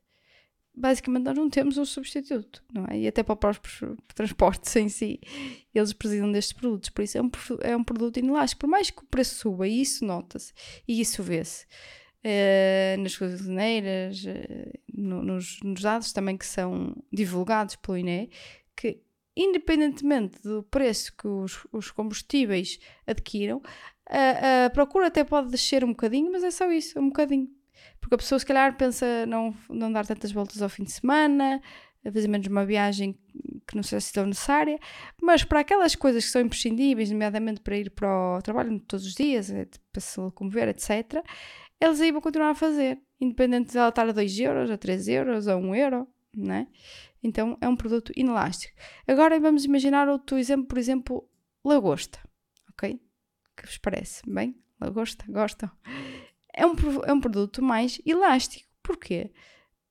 basicamente 0.75 1.23
nós 1.23 1.37
não 1.37 1.49
temos 1.49 1.77
um 1.77 1.85
substituto, 1.85 2.63
não 2.73 2.85
é? 2.89 2.99
E 2.99 3.07
até 3.07 3.23
para 3.23 3.33
os 3.33 3.39
próprios 3.39 3.97
transportes 4.13 4.75
em 4.75 4.89
si, 4.89 5.19
eles 5.73 5.93
precisam 5.93 6.31
destes 6.31 6.53
produtos. 6.53 6.89
Por 6.89 7.03
isso 7.03 7.17
é 7.17 7.21
um, 7.21 7.29
é 7.61 7.77
um 7.77 7.83
produto 7.83 8.17
inelástico. 8.17 8.61
Por 8.61 8.69
mais 8.69 8.89
que 8.89 9.01
o 9.01 9.05
preço 9.05 9.35
suba, 9.35 9.67
e 9.67 9.81
isso 9.81 10.03
nota-se, 10.03 10.53
e 10.87 10.99
isso 10.99 11.23
vê-se. 11.23 11.65
Uh, 12.23 12.99
nas 13.01 13.15
gasolineiras, 13.15 14.25
uh, 14.25 14.79
no, 14.91 15.21
nos, 15.21 15.59
nos, 15.63 15.81
dados 15.81 16.11
também 16.11 16.35
que 16.35 16.45
são 16.45 16.95
divulgados 17.13 17.75
pelo 17.75 17.99
INE, 17.99 18.31
que 18.75 18.99
independentemente 19.35 20.41
do 20.41 20.63
preço 20.63 21.13
que 21.15 21.27
os, 21.27 21.65
os 21.71 21.91
combustíveis 21.91 22.79
adquiram, 23.05 23.61
a, 24.09 24.65
a, 24.65 24.69
procura 24.69 25.07
até 25.07 25.23
pode 25.23 25.49
descer 25.49 25.83
um 25.83 25.89
bocadinho, 25.89 26.31
mas 26.31 26.43
é 26.43 26.51
só 26.51 26.71
isso, 26.71 26.99
um 26.99 27.07
bocadinho. 27.07 27.49
Porque 27.99 28.15
a 28.15 28.17
pessoa 28.17 28.39
se 28.39 28.45
calhar 28.45 28.77
pensa 28.77 29.25
não, 29.25 29.53
não 29.69 29.91
dar 29.91 30.05
tantas 30.05 30.31
voltas 30.31 30.61
ao 30.61 30.69
fim 30.69 30.83
de 30.83 30.91
semana, 30.91 31.61
fazer 32.11 32.27
menos 32.27 32.47
uma 32.47 32.65
viagem 32.65 33.17
que 33.67 33.75
não 33.75 33.83
seja 33.83 33.97
assim 33.97 34.13
tão 34.13 34.27
necessária, 34.27 34.79
mas 35.21 35.43
para 35.43 35.61
aquelas 35.61 35.95
coisas 35.95 36.23
que 36.23 36.31
são 36.31 36.41
imprescindíveis, 36.41 37.09
nomeadamente 37.09 37.61
para 37.61 37.77
ir 37.77 37.89
para 37.89 38.37
o 38.37 38.41
trabalho 38.41 38.79
todos 38.81 39.05
os 39.05 39.13
dias, 39.13 39.49
é, 39.49 39.67
para 39.91 40.01
se 40.01 40.19
locomover, 40.19 40.69
etc., 40.69 41.23
eles 41.81 41.99
aí 41.99 42.11
vão 42.11 42.21
continuar 42.21 42.51
a 42.51 42.55
fazer, 42.55 42.99
independente 43.19 43.71
de 43.71 43.77
ela 43.77 43.89
estar 43.89 44.07
a 44.07 44.11
2 44.11 44.39
euros, 44.39 44.71
a 44.71 44.77
3 44.77 45.07
euros, 45.07 45.47
a 45.47 45.57
1 45.57 45.75
euro, 45.75 46.07
não 46.35 46.53
é? 46.53 46.67
Então 47.23 47.57
é 47.61 47.67
um 47.67 47.75
produto 47.75 48.11
inelástico. 48.15 48.75
Agora 49.07 49.39
vamos 49.39 49.65
imaginar 49.65 50.07
outro 50.07 50.37
exemplo, 50.37 50.67
por 50.67 50.77
exemplo, 50.77 51.29
lagosta. 51.63 52.19
Ok? 52.69 52.99
Que 53.55 53.65
vos 53.65 53.77
parece? 53.77 54.21
Bem? 54.27 54.55
Lagosta? 54.79 55.25
Gostam? 55.27 55.71
É 56.53 56.65
um, 56.65 56.75
é 57.05 57.13
um 57.13 57.19
produto 57.19 57.61
mais 57.61 58.01
elástico. 58.05 58.69
Porquê? 58.83 59.31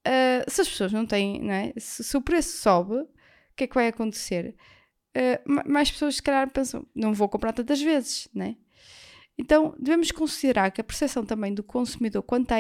Uh, 0.07 0.49
se 0.51 0.61
as 0.61 0.69
pessoas 0.69 0.93
não 0.93 1.07
têm, 1.07 1.41
não 1.41 1.53
é? 1.53 1.73
se, 1.77 2.05
se, 2.05 2.17
o 2.17 2.23
preço 2.23 2.59
sobe, 2.59 2.95
o 2.95 3.09
que 3.57 3.65
é 3.65 3.67
que 3.67 3.75
vai 3.75 3.89
acontecer? 3.89 4.55
Uh, 5.17 5.71
mais 5.71 5.91
pessoas, 5.91 6.17
se 6.17 6.23
calhar, 6.23 6.49
pensam: 6.51 6.87
não 6.95 7.15
vou 7.15 7.29
comprar 7.29 7.53
tantas 7.53 7.81
vezes, 7.81 8.29
não 8.35 8.47
é? 8.47 8.57
Então, 9.37 9.75
devemos 9.81 10.13
considerar 10.13 10.71
que 10.71 10.81
a 10.81 10.85
percepção 10.85 11.25
também 11.25 11.53
do 11.53 11.63
consumidor 11.63 12.23
quanto 12.23 12.53
à, 12.53 12.59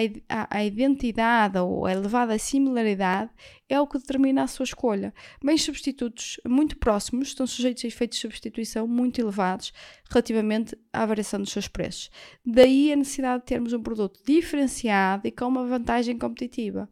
à, 0.50 0.64
identidade 0.64 1.56
ou 1.56 1.86
a 1.86 1.92
elevada 1.92 2.36
similaridade 2.36 3.30
é 3.68 3.80
o 3.80 3.86
que 3.86 3.98
determina 3.98 4.42
a 4.42 4.48
sua 4.48 4.64
escolha. 4.64 5.14
Bens 5.42 5.62
substitutos 5.62 6.40
muito 6.44 6.76
próximos 6.76 7.28
estão 7.28 7.46
sujeitos 7.46 7.84
a 7.84 7.88
efeitos 7.88 8.18
de 8.18 8.22
substituição 8.22 8.88
muito 8.88 9.20
elevados 9.20 9.72
relativamente 10.10 10.76
à 10.92 11.06
variação 11.06 11.38
dos 11.38 11.52
seus 11.52 11.68
preços. 11.68 12.10
Daí 12.44 12.92
a 12.92 12.96
necessidade 12.96 13.42
de 13.42 13.46
termos 13.46 13.72
um 13.72 13.82
produto 13.82 14.20
diferenciado 14.26 15.28
e 15.28 15.30
com 15.30 15.46
uma 15.46 15.64
vantagem 15.64 16.18
competitiva. 16.18 16.90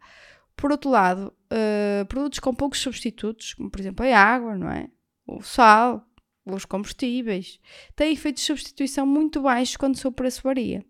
Por 0.57 0.71
outro 0.71 0.91
lado, 0.91 1.35
uh, 1.53 2.07
produtos 2.07 2.39
com 2.39 2.55
poucos 2.55 2.79
substitutos, 2.79 3.55
como 3.55 3.69
por 3.69 3.81
exemplo 3.81 4.07
a 4.07 4.17
água, 4.17 4.57
não 4.57 4.71
é? 4.71 4.89
o 5.27 5.43
sal, 5.43 6.07
os 6.45 6.65
combustíveis, 6.65 7.61
têm 7.95 8.13
efeitos 8.13 8.43
de 8.43 8.47
substituição 8.47 9.07
muito 9.07 9.41
baixos 9.41 9.77
quando 9.77 9.95
o 9.95 9.99
seu 9.99 10.11
preço 10.11 10.43
varia. 10.43 10.85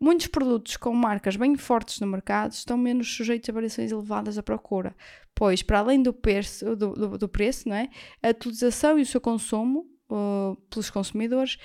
Muitos 0.00 0.28
produtos 0.28 0.78
com 0.78 0.94
marcas 0.94 1.36
bem 1.36 1.54
fortes 1.56 2.00
no 2.00 2.06
mercado 2.06 2.52
estão 2.52 2.78
menos 2.78 3.14
sujeitos 3.14 3.50
a 3.50 3.52
variações 3.52 3.92
elevadas 3.92 4.36
da 4.36 4.42
procura, 4.42 4.96
pois, 5.34 5.62
para 5.62 5.80
além 5.80 6.02
do 6.02 6.12
preço, 6.12 6.74
do, 6.74 6.94
do, 6.94 7.18
do 7.18 7.28
preço 7.28 7.68
não 7.68 7.76
é? 7.76 7.90
a 8.22 8.30
utilização 8.30 8.98
e 8.98 9.02
o 9.02 9.06
seu 9.06 9.20
consumo 9.20 9.86
uh, 10.10 10.56
pelos 10.70 10.88
consumidores 10.88 11.58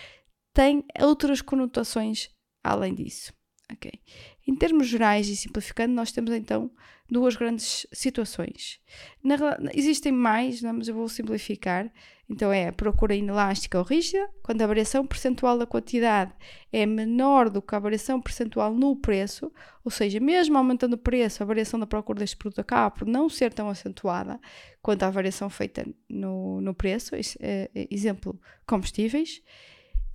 têm 0.53 0.83
outras 0.99 1.41
conotações 1.41 2.29
além 2.61 2.93
disso. 2.93 3.33
Okay. 3.73 3.99
Em 4.47 4.55
termos 4.55 4.87
gerais 4.87 5.27
e 5.27 5.35
simplificando, 5.35 5.93
nós 5.93 6.11
temos 6.11 6.31
então 6.33 6.69
duas 7.09 7.35
grandes 7.35 7.87
situações. 7.91 8.79
Na, 9.23 9.35
existem 9.73 10.11
mais, 10.11 10.61
não, 10.61 10.73
mas 10.73 10.87
eu 10.87 10.93
vou 10.93 11.09
simplificar. 11.09 11.91
Então 12.29 12.51
é 12.51 12.69
a 12.69 12.73
procura 12.73 13.15
inelástica 13.15 13.77
ou 13.77 13.83
rígida, 13.83 14.27
quando 14.41 14.61
a 14.61 14.67
variação 14.67 15.05
percentual 15.05 15.57
da 15.59 15.65
quantidade 15.65 16.33
é 16.73 16.85
menor 16.85 17.49
do 17.49 17.61
que 17.61 17.75
a 17.75 17.79
variação 17.79 18.19
percentual 18.19 18.73
no 18.73 18.95
preço, 18.95 19.51
ou 19.83 19.91
seja, 19.91 20.19
mesmo 20.19 20.57
aumentando 20.57 20.93
o 20.93 20.97
preço, 20.97 21.43
a 21.43 21.45
variação 21.45 21.79
da 21.79 21.85
procura 21.85 22.19
deste 22.19 22.35
produto 22.35 22.59
acaba 22.59 22.89
por 22.89 23.07
não 23.07 23.29
ser 23.29 23.53
tão 23.53 23.69
acentuada 23.69 24.39
quanto 24.81 25.03
a 25.03 25.09
variação 25.11 25.49
feita 25.49 25.85
no, 26.09 26.59
no 26.61 26.73
preço. 26.73 27.15
É, 27.15 27.21
é, 27.39 27.87
exemplo, 27.91 28.39
combustíveis 28.65 29.43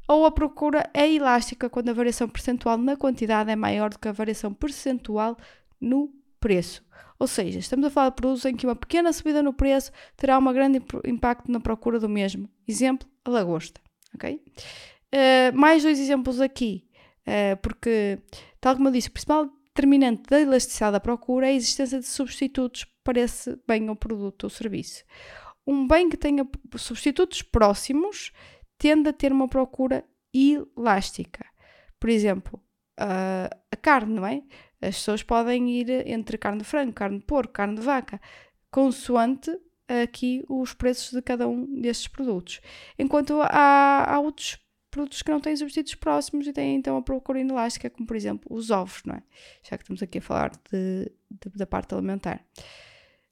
ou 0.08 0.26
a 0.26 0.32
procura 0.32 0.90
é 0.92 1.08
elástica 1.08 1.70
quando 1.70 1.90
a 1.90 1.92
variação 1.92 2.28
percentual 2.28 2.76
na 2.76 2.96
quantidade 2.96 3.48
é 3.48 3.54
maior 3.54 3.90
do 3.90 3.98
que 4.00 4.08
a 4.08 4.12
variação 4.12 4.52
percentual 4.52 5.36
no 5.80 6.12
preço. 6.40 6.84
Ou 7.18 7.26
seja, 7.26 7.58
estamos 7.58 7.86
a 7.86 7.90
falar 7.90 8.08
de 8.08 8.16
produtos 8.16 8.44
em 8.46 8.56
que 8.56 8.66
uma 8.66 8.74
pequena 8.74 9.12
subida 9.12 9.42
no 9.42 9.52
preço 9.52 9.92
terá 10.16 10.38
um 10.38 10.52
grande 10.52 10.82
impacto 11.04 11.52
na 11.52 11.60
procura 11.60 12.00
do 12.00 12.08
mesmo. 12.08 12.48
Exemplo, 12.66 13.06
a 13.24 13.30
lagosta. 13.30 13.80
Okay? 14.14 14.42
Uh, 15.12 15.54
mais 15.54 15.82
dois 15.82 15.98
exemplos 15.98 16.40
aqui, 16.40 16.88
uh, 17.26 17.56
porque, 17.60 18.18
tal 18.60 18.76
como 18.76 18.88
eu 18.88 18.92
disse, 18.92 19.08
o 19.08 19.12
principal 19.12 19.50
determinante 19.66 20.22
da 20.28 20.40
elasticidade 20.40 20.92
da 20.92 21.00
procura 21.00 21.46
é 21.46 21.50
a 21.50 21.54
existência 21.54 21.98
de 21.98 22.06
substitutos 22.06 22.86
para 23.04 23.20
esse 23.20 23.58
bem 23.66 23.88
ou 23.88 23.96
produto 23.96 24.44
ou 24.44 24.50
serviço. 24.50 25.04
Um 25.66 25.86
bem 25.86 26.08
que 26.08 26.16
tenha 26.16 26.46
substitutos 26.76 27.42
próximos 27.42 28.32
tende 28.78 29.08
a 29.08 29.12
ter 29.12 29.30
uma 29.30 29.46
procura 29.46 30.04
elástica. 30.32 31.44
Por 31.98 32.08
exemplo, 32.08 32.60
uh, 32.98 33.56
a 33.70 33.76
carne, 33.76 34.14
não 34.14 34.26
é? 34.26 34.42
As 34.80 34.96
pessoas 34.96 35.22
podem 35.22 35.70
ir 35.70 36.06
entre 36.08 36.38
carne 36.38 36.58
de 36.58 36.64
frango, 36.64 36.92
carne 36.92 37.18
de 37.18 37.24
porco, 37.24 37.52
carne 37.52 37.76
de 37.76 37.82
vaca, 37.82 38.20
consoante 38.70 39.50
aqui 40.02 40.44
os 40.48 40.72
preços 40.72 41.12
de 41.12 41.20
cada 41.20 41.48
um 41.48 41.80
destes 41.80 42.08
produtos. 42.08 42.60
Enquanto 42.98 43.40
há, 43.42 44.04
há 44.14 44.20
outros 44.20 44.58
produtos 44.90 45.22
que 45.22 45.30
não 45.30 45.40
têm 45.40 45.56
substitutos 45.56 45.94
próximos 45.94 46.46
e 46.46 46.52
têm 46.52 46.76
então 46.76 46.96
a 46.96 47.02
procura 47.02 47.40
inelástica, 47.40 47.90
como 47.90 48.06
por 48.06 48.16
exemplo 48.16 48.46
os 48.50 48.70
ovos, 48.70 49.02
não 49.04 49.14
é? 49.14 49.22
Já 49.62 49.76
que 49.76 49.84
estamos 49.84 50.02
aqui 50.02 50.18
a 50.18 50.22
falar 50.22 50.50
de, 50.70 51.10
de, 51.30 51.50
da 51.56 51.66
parte 51.66 51.94
alimentar. 51.94 52.44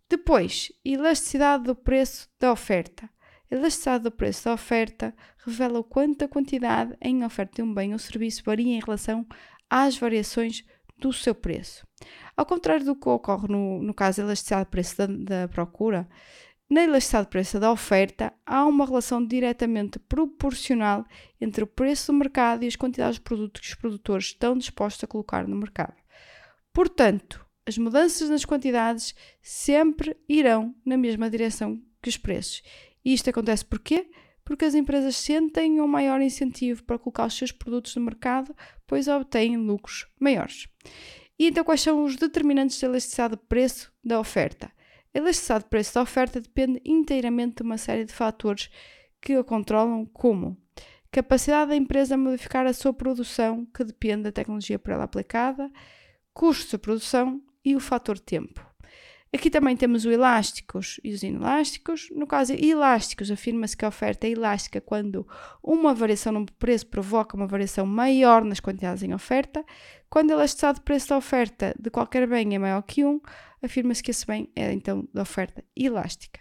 Depois, 0.09 0.73
elasticidade 0.85 1.64
do 1.64 1.75
preço 1.75 2.28
da 2.40 2.52
oferta. 2.52 3.09
Elasticidade 3.50 4.05
do 4.05 4.11
preço 4.11 4.45
da 4.45 4.55
oferta 4.55 5.14
revela 5.38 5.81
o 5.81 5.85
quanto 5.85 6.25
a 6.25 6.28
quantidade 6.28 6.97
em 7.00 7.25
oferta 7.25 7.57
de 7.57 7.62
um 7.62 7.75
bem 7.75 7.93
ou 7.93 7.99
serviço 7.99 8.43
varia 8.45 8.75
em 8.75 8.81
relação 8.81 9.26
às 9.69 9.97
variações 9.97 10.64
do 10.99 11.12
seu 11.12 11.35
preço. 11.35 11.87
Ao 12.37 12.47
contrário 12.47 12.85
do 12.85 12.97
que 12.97 13.09
ocorre 13.09 13.49
no, 13.49 13.83
no 13.83 13.95
caso 13.95 14.19
da 14.19 14.25
elasticidade 14.25 14.64
do 14.64 14.71
preço 14.71 14.97
da, 14.97 15.07
da 15.07 15.49
procura, 15.49 16.09
na 16.71 16.85
elasticidade 16.85 17.26
de 17.26 17.31
preço 17.31 17.59
da 17.59 17.73
oferta, 17.73 18.33
há 18.45 18.67
uma 18.67 18.85
relação 18.85 19.25
diretamente 19.25 19.99
proporcional 19.99 21.05
entre 21.40 21.64
o 21.64 21.67
preço 21.67 22.12
do 22.12 22.19
mercado 22.19 22.62
e 22.62 22.67
as 22.67 22.76
quantidades 22.76 23.14
de 23.14 23.23
produtos 23.23 23.61
que 23.62 23.69
os 23.69 23.75
produtores 23.75 24.26
estão 24.26 24.57
dispostos 24.57 25.02
a 25.05 25.07
colocar 25.07 25.49
no 25.49 25.57
mercado. 25.57 25.95
Portanto, 26.73 27.45
as 27.67 27.78
mudanças 27.78 28.28
nas 28.28 28.45
quantidades 28.45 29.14
sempre 29.43 30.17
irão 30.28 30.75
na 30.85 30.97
mesma 30.97 31.31
direção 31.31 31.81
que 32.02 32.09
os 32.09 32.17
preços. 32.17 32.62
E 33.05 33.14
isto 33.14 33.31
acontece 33.31 33.64
porquê? 33.64 34.11
Porque 34.49 34.64
as 34.64 34.75
empresas 34.75 35.14
sentem 35.14 35.78
um 35.78 35.87
maior 35.87 36.23
incentivo 36.23 36.83
para 36.83 36.99
colocar 36.99 37.26
os 37.26 37.37
seus 37.37 37.52
produtos 37.52 37.95
no 37.95 38.00
mercado, 38.00 38.57
pois 38.87 39.07
obtêm 39.07 39.59
lucros 39.59 40.07
maiores. 40.19 40.67
E 41.38 41.49
então, 41.49 41.62
quais 41.62 41.83
são 41.83 42.02
os 42.02 42.17
determinantes 42.17 42.81
da 42.81 42.87
elasticidade 42.87 43.37
de 43.37 43.43
preço 43.43 43.93
da 44.02 44.19
oferta? 44.19 44.73
A 45.14 45.19
elasticidade 45.19 45.64
de 45.64 45.69
preço 45.69 45.93
da 45.93 46.00
oferta 46.00 46.40
depende 46.40 46.81
inteiramente 46.83 47.57
de 47.57 47.62
uma 47.62 47.76
série 47.76 48.07
de 48.07 48.12
fatores 48.14 48.71
que 49.21 49.35
a 49.35 49.45
controlam, 49.45 50.07
como 50.07 50.57
capacidade 51.12 51.69
da 51.69 51.76
empresa 51.76 52.14
a 52.14 52.19
modificar 52.19 52.67
a 52.67 52.73
sua 52.73 52.95
produção, 52.95 53.67
que 53.67 53.85
depende 53.85 54.23
da 54.23 54.33
tecnologia 54.33 54.78
por 54.78 54.93
ela 54.93 55.05
aplicada, 55.05 55.71
custo 56.33 56.71
de 56.71 56.78
produção 56.78 57.43
e 57.62 57.76
o 57.76 57.81
fator 57.81 58.19
tempo. 58.19 58.67
Aqui 59.33 59.51
também 59.51 59.77
temos 59.77 60.07
os 60.07 60.13
elásticos 60.13 60.99
e 61.05 61.13
os 61.13 61.23
inelásticos. 61.23 62.09
No 62.13 62.27
caso 62.27 62.55
elásticos, 62.55 63.31
afirma-se 63.31 63.77
que 63.77 63.85
a 63.85 63.89
oferta 63.89 64.27
é 64.27 64.31
elástica 64.31 64.81
quando 64.81 65.27
uma 65.63 65.93
variação 65.95 66.33
no 66.33 66.47
preço 66.53 66.87
provoca 66.87 67.37
uma 67.37 67.47
variação 67.47 67.85
maior 67.85 68.43
nas 68.43 68.59
quantidades 68.59 69.03
em 69.03 69.13
oferta. 69.13 69.65
Quando 70.09 70.31
a 70.31 70.35
elasticidade 70.35 70.79
de 70.79 70.85
preço 70.85 71.11
da 71.11 71.19
oferta 71.19 71.75
de 71.79 71.91
qualquer 71.91 72.27
bem 72.27 72.55
é 72.55 72.59
maior 72.59 72.83
que 72.83 73.05
1, 73.05 73.21
afirma-se 73.63 74.03
que 74.03 74.11
esse 74.11 74.27
bem 74.27 74.51
é 74.57 74.73
então 74.73 75.07
da 75.13 75.23
oferta 75.23 75.63
elástica. 75.77 76.41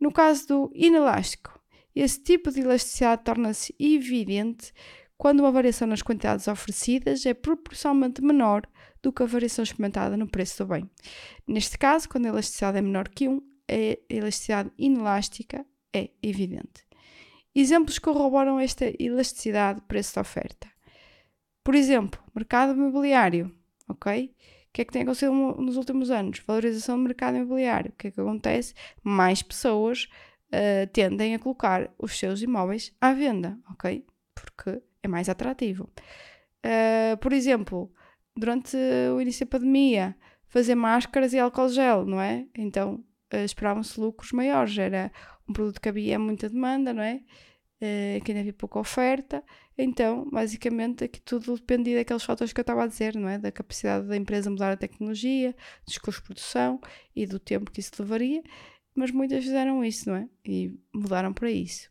No 0.00 0.10
caso 0.10 0.48
do 0.48 0.72
inelástico, 0.74 1.58
esse 1.94 2.20
tipo 2.20 2.50
de 2.50 2.60
elasticidade 2.60 3.22
torna-se 3.22 3.74
evidente 3.78 4.72
quando 5.16 5.40
uma 5.40 5.50
variação 5.50 5.86
nas 5.86 6.02
quantidades 6.02 6.46
oferecidas 6.46 7.26
é 7.26 7.34
proporcionalmente 7.34 8.22
menor 8.22 8.62
do 9.02 9.12
que 9.12 9.22
a 9.22 9.26
variação 9.26 9.62
experimentada 9.62 10.16
no 10.16 10.28
preço 10.28 10.64
do 10.64 10.72
bem. 10.72 10.90
Neste 11.46 11.78
caso, 11.78 12.08
quando 12.08 12.26
a 12.26 12.28
elasticidade 12.28 12.78
é 12.78 12.82
menor 12.82 13.08
que 13.08 13.28
1, 13.28 13.42
a 13.70 13.98
elasticidade 14.08 14.70
inelástica 14.78 15.64
é 15.92 16.10
evidente. 16.22 16.86
Exemplos 17.54 17.98
corroboram 17.98 18.60
esta 18.60 18.92
elasticidade 18.98 19.80
preço 19.82 20.14
da 20.14 20.20
oferta. 20.20 20.68
Por 21.64 21.74
exemplo, 21.74 22.22
mercado 22.34 22.72
imobiliário, 22.72 23.54
ok? 23.88 24.34
O 24.68 24.72
que 24.72 24.82
é 24.82 24.84
que 24.84 24.92
tem 24.92 25.02
acontecido 25.02 25.32
nos 25.32 25.76
últimos 25.76 26.10
anos? 26.10 26.40
Valorização 26.46 26.96
do 26.96 27.02
mercado 27.02 27.36
imobiliário. 27.36 27.90
O 27.90 27.96
que 27.96 28.08
é 28.08 28.10
que 28.10 28.20
acontece? 28.20 28.74
Mais 29.02 29.42
pessoas 29.42 30.08
uh, 30.48 30.86
tendem 30.92 31.34
a 31.34 31.38
colocar 31.38 31.90
os 31.98 32.18
seus 32.18 32.42
imóveis 32.42 32.94
à 33.00 33.12
venda, 33.12 33.58
ok? 33.70 34.06
Porque 34.34 34.80
é 35.02 35.08
mais 35.08 35.28
atrativo. 35.28 35.90
Uh, 36.64 37.16
por 37.18 37.32
exemplo, 37.32 37.92
durante 38.38 38.76
o 39.14 39.20
início 39.20 39.44
da 39.44 39.50
pandemia, 39.50 40.16
fazer 40.46 40.74
máscaras 40.74 41.32
e 41.32 41.38
álcool 41.38 41.68
gel, 41.68 42.06
não 42.06 42.20
é? 42.20 42.46
Então 42.56 43.04
uh, 43.32 43.44
esperavam-se 43.44 44.00
lucros 44.00 44.32
maiores. 44.32 44.76
Era 44.78 45.12
um 45.48 45.52
produto 45.52 45.80
que 45.80 45.88
havia 45.88 46.18
muita 46.18 46.48
demanda, 46.48 46.92
não 46.92 47.02
é? 47.02 47.22
Uh, 47.80 48.22
que 48.24 48.30
ainda 48.32 48.40
havia 48.40 48.52
pouca 48.52 48.78
oferta. 48.78 49.42
Então, 49.76 50.28
basicamente, 50.30 51.04
aqui 51.04 51.20
tudo 51.20 51.54
dependia 51.54 51.96
daqueles 51.96 52.24
fatores 52.24 52.52
que 52.52 52.60
eu 52.60 52.62
estava 52.62 52.84
a 52.84 52.86
dizer, 52.86 53.14
não 53.14 53.28
é? 53.28 53.38
Da 53.38 53.52
capacidade 53.52 54.06
da 54.06 54.16
empresa 54.16 54.50
mudar 54.50 54.72
a 54.72 54.76
tecnologia, 54.76 55.54
dos 55.84 55.98
custos 55.98 56.22
de 56.22 56.26
produção 56.26 56.80
e 57.14 57.26
do 57.26 57.38
tempo 57.38 57.70
que 57.70 57.80
isso 57.80 57.92
levaria. 57.98 58.42
Mas 58.94 59.10
muitas 59.10 59.44
fizeram 59.44 59.84
isso, 59.84 60.08
não 60.08 60.16
é? 60.16 60.28
E 60.44 60.76
mudaram 60.92 61.32
para 61.32 61.50
isso. 61.50 61.88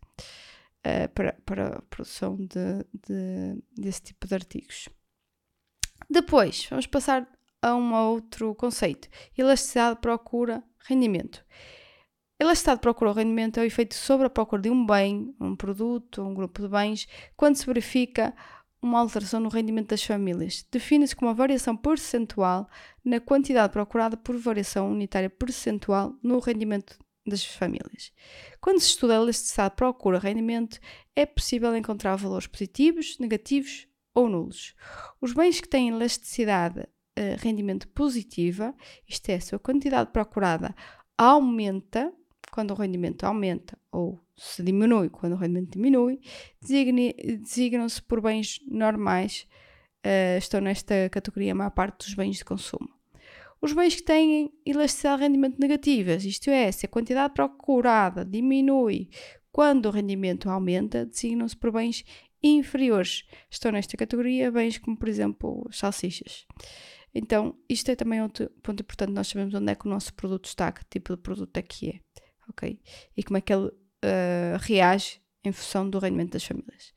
Uh, 0.79 1.09
para, 1.13 1.33
para 1.45 1.77
a 1.77 1.81
produção 1.83 2.37
de, 2.37 2.85
de, 3.07 3.61
desse 3.77 4.01
tipo 4.01 4.27
de 4.27 4.33
artigos. 4.33 4.89
Depois, 6.09 6.67
vamos 6.69 6.87
passar 6.87 7.27
a 7.61 7.75
um 7.75 7.93
outro 7.93 8.53
conceito: 8.55 9.07
elasticidade 9.37 9.99
procura 9.99 10.63
rendimento. 10.87 11.43
Elasticidade 12.39 12.81
procura 12.81 13.13
rendimento 13.13 13.59
é 13.59 13.63
o 13.63 13.65
efeito 13.65 13.95
sobre 13.95 14.27
a 14.27 14.29
procura 14.29 14.61
de 14.61 14.69
um 14.69 14.85
bem, 14.85 15.35
um 15.39 15.55
produto, 15.55 16.21
um 16.21 16.33
grupo 16.33 16.61
de 16.61 16.67
bens, 16.67 17.07
quando 17.35 17.55
se 17.55 17.65
verifica 17.65 18.33
uma 18.79 18.99
alteração 18.99 19.39
no 19.39 19.49
rendimento 19.49 19.89
das 19.89 20.03
famílias. 20.03 20.65
Define-se 20.71 21.15
como 21.15 21.29
uma 21.29 21.35
variação 21.35 21.75
percentual 21.75 22.69
na 23.03 23.19
quantidade 23.19 23.73
procurada 23.73 24.15
por 24.15 24.37
variação 24.37 24.91
unitária 24.91 25.29
percentual 25.29 26.15
no 26.21 26.39
rendimento 26.39 26.99
das 27.25 27.43
famílias. 27.43 28.11
Quando 28.61 28.79
se 28.79 28.87
estuda 28.87 29.13
a 29.13 29.21
elasticidade 29.21 29.75
procura-rendimento, 29.75 30.79
é 31.15 31.25
possível 31.25 31.75
encontrar 31.75 32.15
valores 32.15 32.47
positivos, 32.47 33.17
negativos 33.19 33.87
ou 34.17 34.27
nulos. 34.27 34.73
Os 35.21 35.31
bens 35.31 35.61
que 35.61 35.69
têm 35.69 35.89
elasticidade 35.89 36.79
uh, 36.79 37.37
rendimento 37.37 37.87
positiva, 37.89 38.73
isto 39.07 39.29
é, 39.29 39.35
a 39.35 39.41
sua 39.41 39.59
quantidade 39.59 40.11
procurada 40.11 40.75
aumenta 41.15 42.11
quando 42.51 42.71
o 42.71 42.73
rendimento 42.73 43.25
aumenta 43.25 43.77
ou 43.91 44.19
se 44.35 44.63
diminui 44.63 45.09
quando 45.09 45.33
o 45.33 45.35
rendimento 45.35 45.69
diminui, 45.69 46.19
designam-se 46.59 48.01
por 48.01 48.19
bens 48.19 48.59
normais, 48.67 49.47
uh, 50.03 50.37
estão 50.39 50.61
nesta 50.61 51.09
categoria 51.11 51.51
a 51.51 51.55
maior 51.55 51.71
parte 51.71 52.03
dos 52.03 52.15
bens 52.15 52.37
de 52.37 52.45
consumo. 52.45 52.89
Os 53.61 53.71
bens 53.71 53.95
que 53.95 54.03
têm 54.03 54.51
elasticidade 54.65 55.17
de 55.17 55.23
rendimento 55.27 55.59
negativas, 55.59 56.25
isto 56.25 56.49
é, 56.49 56.71
se 56.71 56.87
a 56.87 56.89
quantidade 56.89 57.35
procurada 57.35 58.25
diminui 58.25 59.09
quando 59.51 59.87
o 59.87 59.91
rendimento 59.91 60.49
aumenta, 60.49 61.05
designam-se 61.05 61.57
por 61.57 61.71
bens 61.71 62.03
inferiores. 62.41 63.25
Estão 63.49 63.71
nesta 63.71 63.97
categoria 63.97 64.51
bens 64.51 64.77
como, 64.77 64.97
por 64.97 65.07
exemplo, 65.07 65.67
salsichas. 65.71 66.45
Então, 67.13 67.57
isto 67.67 67.89
é 67.89 67.95
também 67.95 68.21
outro 68.21 68.49
ponto 68.61 68.81
importante. 68.81 69.11
Nós 69.11 69.27
sabemos 69.27 69.53
onde 69.53 69.71
é 69.71 69.75
que 69.75 69.87
o 69.87 69.89
nosso 69.89 70.13
produto 70.13 70.45
está, 70.45 70.71
que 70.71 70.85
tipo 70.85 71.15
de 71.15 71.21
produto 71.21 71.55
é 71.57 71.61
que 71.61 71.89
é, 71.89 71.99
ok? 72.49 72.79
E 73.15 73.23
como 73.23 73.37
é 73.37 73.41
que 73.41 73.53
ele 73.53 73.67
uh, 73.67 74.57
reage 74.59 75.21
em 75.43 75.51
função 75.51 75.89
do 75.89 75.99
rendimento 75.99 76.33
das 76.33 76.43
famílias. 76.43 76.93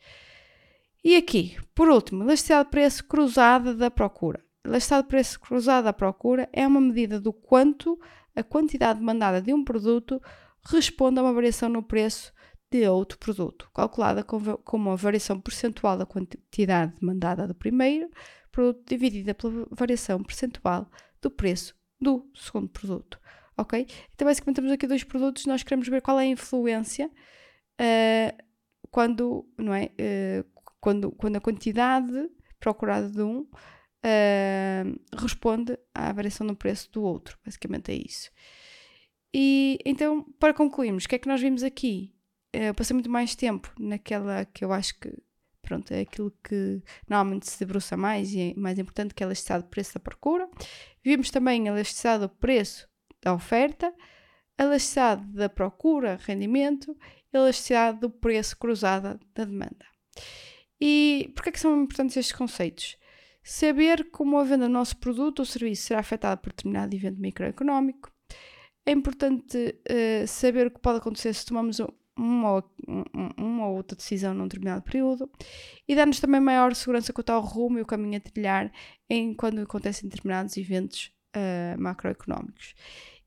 E 1.03 1.17
aqui, 1.17 1.57
por 1.75 1.89
último, 1.89 2.23
elasticidade 2.25 2.65
de 2.65 2.71
preço 2.71 3.05
cruzada 3.05 3.75
da 3.75 3.91
procura. 3.91 4.45
Elasticidade 4.65 5.05
de 5.05 5.09
preço 5.09 5.41
cruzada 5.41 5.85
da 5.85 5.93
procura 5.93 6.49
é 6.53 6.67
uma 6.67 6.81
medida 6.81 7.19
do 7.19 7.33
quanto 7.33 7.99
a 8.37 8.43
quantidade 8.43 8.99
demandada 8.99 9.41
de 9.41 9.55
um 9.55 9.65
produto 9.65 10.21
responde 10.67 11.19
a 11.19 11.23
uma 11.23 11.33
variação 11.33 11.69
no 11.69 11.83
preço 11.83 12.33
de 12.71 12.87
outro 12.89 13.19
produto, 13.19 13.69
calculada 13.75 14.23
como 14.23 14.91
a 14.91 14.97
variação 14.97 15.41
percentual 15.41 15.99
da 15.99 16.07
quantidade 16.07 16.95
demandada 17.01 17.47
do 17.47 17.55
primeiro 17.55 18.09
produto 18.53 18.83
dividida 18.87 19.35
pela 19.35 19.67
variação 19.71 20.23
percentual 20.23 20.89
do 21.21 21.31
preço 21.31 21.75
do 22.01 22.31
segundo 22.35 22.69
produto. 22.69 23.21
Ok? 23.57 23.87
Então, 24.15 24.27
basicamente, 24.27 24.57
temos 24.57 24.73
aqui 24.73 24.87
dois 24.87 25.05
produtos, 25.05 25.47
nós 25.47 25.63
queremos 25.63 25.87
ver 25.89 26.01
qual 26.01 26.19
é 26.19 26.25
a 26.25 26.27
influência 26.27 27.11
uh, 27.81 28.45
quando, 28.91 29.47
não 29.59 29.75
é, 29.75 29.87
uh, 29.87 30.63
quando, 30.81 31.13
quando 31.13 31.37
a 31.37 31.41
quantidade 31.41 32.31
procurada 32.59 33.09
de 33.09 33.23
um 33.23 33.41
uh, 33.41 35.17
responde 35.17 35.79
à 35.95 36.13
variação 36.13 36.47
no 36.47 36.57
preço 36.57 36.91
do 36.91 37.03
outro. 37.03 37.39
Basicamente 37.45 37.91
é 37.93 37.97
isso. 37.97 38.31
E 39.35 39.79
então, 39.85 40.25
para 40.39 40.55
concluirmos, 40.55 41.05
o 41.05 41.09
que 41.09 41.15
é 41.17 41.19
que 41.19 41.29
nós 41.29 41.41
vimos 41.41 41.63
aqui? 41.63 42.15
Eu 42.53 42.75
passei 42.75 42.95
muito 42.95 43.11
mais 43.11 43.35
tempo 43.35 43.73
naquela 43.79 44.45
que 44.45 44.65
eu 44.65 44.73
acho 44.73 44.99
que 44.99 45.13
pronto, 45.63 45.93
é 45.93 46.01
aquilo 46.01 46.33
que 46.43 46.83
normalmente 47.09 47.49
se 47.49 47.59
debruça 47.59 47.97
mais 47.97 48.33
e 48.33 48.41
é 48.41 48.55
mais 48.55 48.79
importante 48.79 49.15
que 49.15 49.23
é 49.23 49.25
a 49.25 49.29
elasticidade 49.29 49.65
do 49.65 49.71
preço 49.71 49.95
da 49.95 50.01
procura. 50.01 50.49
Vimos 51.05 51.31
também 51.31 51.69
a 51.69 51.73
elasticidade 51.73 52.23
do 52.23 52.29
preço 52.29 52.89
da 53.23 53.33
oferta, 53.35 53.95
a 54.59 54.65
elasticidade 54.65 55.25
da 55.33 55.49
procura, 55.49 56.19
rendimento, 56.23 56.97
e 57.33 57.37
a 57.37 57.41
elasticidade 57.41 58.01
do 58.01 58.11
preço 58.11 58.57
cruzada 58.57 59.21
da 59.35 59.45
demanda. 59.45 59.87
E 60.81 61.31
porquê 61.35 61.51
é 61.51 61.53
que 61.53 61.61
são 61.61 61.83
importantes 61.83 62.17
estes 62.17 62.35
conceitos? 62.35 62.99
saber 63.43 64.11
como 64.11 64.39
a 64.39 64.45
venda 64.45 64.67
do 64.67 64.73
nosso 64.73 64.97
produto 64.97 65.41
ou 65.41 65.45
serviço 65.45 65.83
será 65.83 66.01
afetada 66.01 66.37
por 66.37 66.51
determinado 66.51 66.95
evento 66.95 67.21
microeconómico. 67.21 68.11
É 68.87 68.93
importante 68.93 69.77
uh, 69.89 70.27
saber 70.27 70.67
o 70.67 70.71
que 70.71 70.81
pode 70.81 70.99
acontecer 70.99 71.35
se 71.35 71.45
tomamos 71.45 71.81
uma 72.21 72.53
ou, 72.53 72.65
uma 73.39 73.69
ou 73.69 73.77
outra 73.77 73.97
decisão 73.97 74.35
num 74.35 74.47
determinado 74.47 74.83
período 74.83 75.31
e 75.89 75.95
dá-nos 75.95 76.21
também 76.21 76.41
maior 76.41 76.75
segurança 76.75 77.13
quanto 77.13 77.31
ao 77.31 77.41
rumo 77.41 77.79
e 77.79 77.83
o 77.83 77.87
caminho 77.87 78.19
a 78.19 78.21
trilhar 78.21 78.71
em 79.09 79.33
quando 79.33 79.61
acontecem 79.61 80.09
determinados 80.09 80.57
eventos 80.59 81.11
uh, 81.35 81.81
macroeconómicos. 81.81 82.75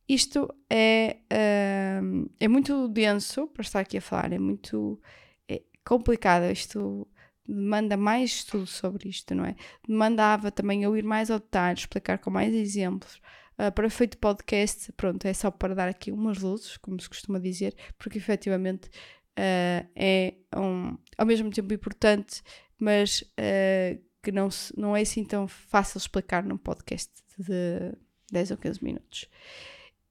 Isto 0.08 0.54
é, 0.70 1.18
uh, 1.32 2.30
é 2.40 2.48
muito 2.48 2.88
denso 2.88 3.48
para 3.48 3.64
estar 3.64 3.80
aqui 3.80 3.98
a 3.98 4.02
falar, 4.02 4.32
é 4.32 4.40
muito 4.40 5.02
é 5.50 5.64
complicado. 5.84 6.52
Isto 6.52 7.08
demanda 7.48 7.98
mais 7.98 8.30
estudo 8.32 8.68
sobre 8.68 9.10
isto, 9.10 9.34
não 9.34 9.44
é? 9.44 9.56
Demandava 9.88 10.52
também 10.52 10.84
eu 10.84 10.96
ir 10.96 11.04
mais 11.04 11.32
ao 11.32 11.40
detalhe, 11.40 11.80
explicar 11.80 12.20
com 12.20 12.30
mais 12.30 12.54
exemplos. 12.54 13.20
Uh, 13.58 13.72
para 13.72 13.90
feito 13.90 14.18
podcast, 14.18 14.92
pronto, 14.94 15.26
é 15.26 15.34
só 15.34 15.52
para 15.52 15.76
dar 15.76 15.88
aqui 15.88 16.12
umas 16.12 16.40
luzes, 16.40 16.78
como 16.78 17.00
se 17.00 17.08
costuma 17.08 17.40
dizer, 17.40 17.76
porque 17.98 18.18
efetivamente 18.18 18.88
uh, 18.88 19.88
é 19.96 20.34
um, 20.56 20.98
ao 21.18 21.26
mesmo 21.26 21.52
tempo 21.52 21.74
importante, 21.74 22.42
mas 22.80 23.22
uh, 23.22 24.02
que 24.24 24.32
não, 24.32 24.50
se, 24.50 24.78
não 24.78 24.96
é 24.96 25.02
assim 25.02 25.24
tão 25.24 25.48
fácil 25.48 25.98
explicar 25.98 26.44
num 26.44 26.58
podcast 26.58 27.12
de 27.38 27.94
10 28.32 28.52
ou 28.52 28.58
15 28.58 28.84
minutos. 28.84 29.30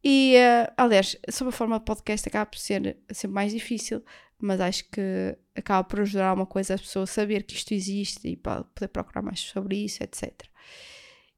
E, 0.05 0.35
aliás, 0.76 1.16
sobre 1.31 1.55
a 1.55 1.57
forma 1.57 1.78
de 1.78 1.85
podcast 1.85 2.28
acaba 2.28 2.46
por 2.46 2.59
ser 2.59 2.96
sempre 3.12 3.35
mais 3.35 3.52
difícil, 3.52 4.02
mas 4.42 4.61
acho 4.61 4.85
que 4.90 5.38
acaba 5.55 5.85
por 5.85 6.00
ajudar 6.00 6.26
alguma 6.26 6.46
coisa 6.46 6.74
a 6.74 6.78
pessoa 6.78 7.05
a 7.05 7.07
saber 7.07 7.44
que 7.44 7.55
isto 7.55 7.72
existe 7.72 8.28
e 8.28 8.37
poder 8.37 8.88
procurar 8.92 9.22
mais 9.22 9.38
sobre 9.38 9.76
isso, 9.76 10.02
etc. 10.02 10.33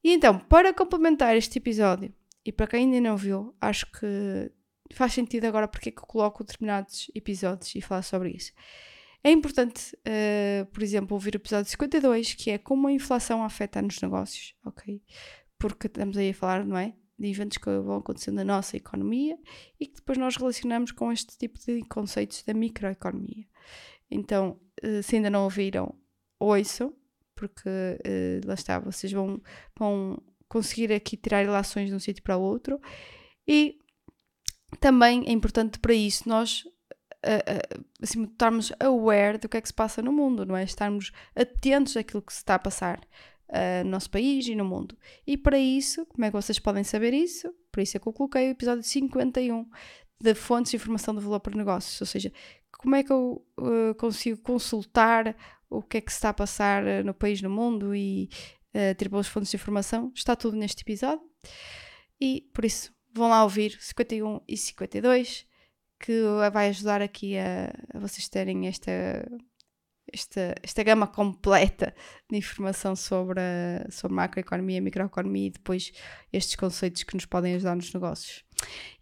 E 0.05 0.13
então, 0.13 0.39
para 0.39 0.75
complementar 0.75 1.35
este 1.35 1.59
episódio, 1.59 2.13
e 2.45 2.53
para 2.53 2.67
quem 2.67 2.81
ainda 2.85 3.01
não 3.01 3.17
viu, 3.17 3.55
acho 3.59 3.91
que 3.91 4.53
faz 4.93 5.15
sentido 5.15 5.47
agora 5.47 5.67
porque 5.67 5.89
é 5.89 5.93
que 5.93 5.99
eu 5.99 6.07
coloco 6.07 6.45
determinados 6.45 7.11
episódios 7.15 7.75
e 7.75 7.81
falar 7.81 8.03
sobre 8.03 8.31
isso. 8.31 8.53
É 9.23 9.31
importante, 9.31 9.97
uh, 9.97 10.67
por 10.67 10.83
exemplo, 10.83 11.15
ouvir 11.15 11.35
o 11.35 11.39
episódio 11.39 11.71
52, 11.71 12.35
que 12.35 12.51
é 12.51 12.59
como 12.59 12.87
a 12.87 12.93
inflação 12.93 13.43
afeta 13.43 13.81
nos 13.81 14.01
negócios, 14.03 14.55
ok? 14.67 15.03
Porque 15.59 15.87
estamos 15.87 16.19
aí 16.19 16.31
a 16.31 16.35
falar, 16.35 16.67
não 16.67 16.77
é? 16.77 16.95
de 17.19 17.29
eventos 17.29 17.59
que 17.59 17.65
vão 17.65 17.99
acontecendo 17.99 18.37
na 18.37 18.45
nossa 18.45 18.77
economia 18.77 19.39
e 19.79 19.87
que 19.87 19.95
depois 19.95 20.19
nós 20.19 20.37
relacionamos 20.37 20.91
com 20.91 21.13
este 21.13 21.39
tipo 21.39 21.59
de 21.59 21.83
conceitos 21.85 22.43
da 22.43 22.53
microeconomia. 22.53 23.47
Então, 24.11 24.61
eh, 24.83 25.01
se 25.03 25.17
ainda 25.17 25.31
não 25.31 25.45
ouviram, 25.45 25.95
ouçam, 26.39 26.95
porque 27.49 27.69
uh, 27.69 28.47
lá 28.47 28.55
está, 28.55 28.79
vocês 28.79 29.13
vão, 29.13 29.41
vão 29.79 30.23
conseguir 30.49 30.93
aqui 30.93 31.17
tirar 31.17 31.45
relações 31.45 31.89
de 31.89 31.95
um 31.95 31.99
sítio 31.99 32.23
para 32.23 32.37
o 32.37 32.43
outro. 32.43 32.81
E 33.47 33.79
também 34.81 35.25
é 35.27 35.33
importante 35.33 35.79
para 35.79 35.95
isso 35.95 36.29
nós 36.29 36.65
uh, 37.25 37.81
uh, 37.81 37.85
assim, 38.03 38.25
estarmos 38.25 38.73
aware 38.81 39.39
do 39.39 39.49
que 39.49 39.57
é 39.57 39.61
que 39.61 39.69
se 39.69 39.75
passa 39.75 40.03
no 40.03 40.13
mundo, 40.13 40.45
não 40.45 40.57
é? 40.57 40.65
Estarmos 40.65 41.13
atentos 41.35 41.97
àquilo 41.97 42.23
que 42.23 42.33
se 42.33 42.41
está 42.41 42.55
a 42.55 42.59
passar 42.59 43.01
uh, 43.49 43.85
no 43.85 43.91
nosso 43.91 44.11
país 44.11 44.47
e 44.47 44.55
no 44.55 44.65
mundo. 44.65 44.97
E 45.27 45.37
para 45.37 45.59
isso, 45.59 46.07
como 46.07 46.25
é 46.25 46.29
que 46.29 46.37
vocês 46.37 46.59
podem 46.59 46.85
saber 46.85 47.13
isso? 47.13 47.53
Por 47.73 47.81
isso 47.81 47.97
é 47.97 48.01
que 48.01 48.07
eu 48.07 48.13
coloquei 48.13 48.49
o 48.49 48.53
episódio 48.53 48.83
51 48.83 49.67
de 50.21 50.35
fontes 50.35 50.71
de 50.71 50.77
informação 50.77 51.15
de 51.15 51.21
valor 51.21 51.41
para 51.41 51.57
negócios, 51.57 52.01
ou 52.01 52.07
seja, 52.07 52.33
como 52.79 52.97
é 52.97 53.03
que 53.03 53.13
eu 53.13 53.45
uh, 53.59 53.95
consigo 53.97 54.41
consultar 54.41 55.37
o 55.71 55.83
que 55.83 55.99
é 55.99 56.01
que 56.01 56.13
se 56.13 56.19
está 56.19 56.31
a 56.31 56.35
passar 56.35 56.85
uh, 56.85 57.05
no 57.05 57.15
país, 57.15 57.41
no 57.41 57.51
mundo 57.51 57.95
e 57.95 58.29
uh, 58.75 58.95
ter 58.97 59.09
boas 59.09 59.27
fontes 59.27 59.51
de 59.51 59.57
informação. 59.57 60.13
Está 60.15 60.37
tudo 60.37 60.57
neste 60.57 60.83
episódio. 60.83 61.23
E 62.21 62.49
por 62.53 62.65
isso, 62.65 62.93
vão 63.13 63.29
lá 63.29 63.43
ouvir 63.43 63.77
51 63.81 64.41
e 64.47 64.57
52, 64.57 65.47
que 65.99 66.13
vai 66.53 66.69
ajudar 66.69 67.01
aqui 67.01 67.37
a, 67.39 67.73
a 67.95 67.99
vocês 67.99 68.29
terem 68.29 68.67
esta 68.67 68.91
esta, 70.13 70.55
esta 70.63 70.83
gama 70.83 71.07
completa 71.07 71.95
de 72.31 72.37
informação 72.37 72.95
sobre, 72.95 73.41
a, 73.41 73.91
sobre 73.91 74.15
macroeconomia, 74.15 74.81
microeconomia 74.81 75.47
e 75.49 75.51
depois 75.51 75.93
estes 76.33 76.57
conceitos 76.57 77.03
que 77.03 77.15
nos 77.15 77.27
podem 77.27 77.55
ajudar 77.55 77.75
nos 77.75 77.93
negócios. 77.93 78.45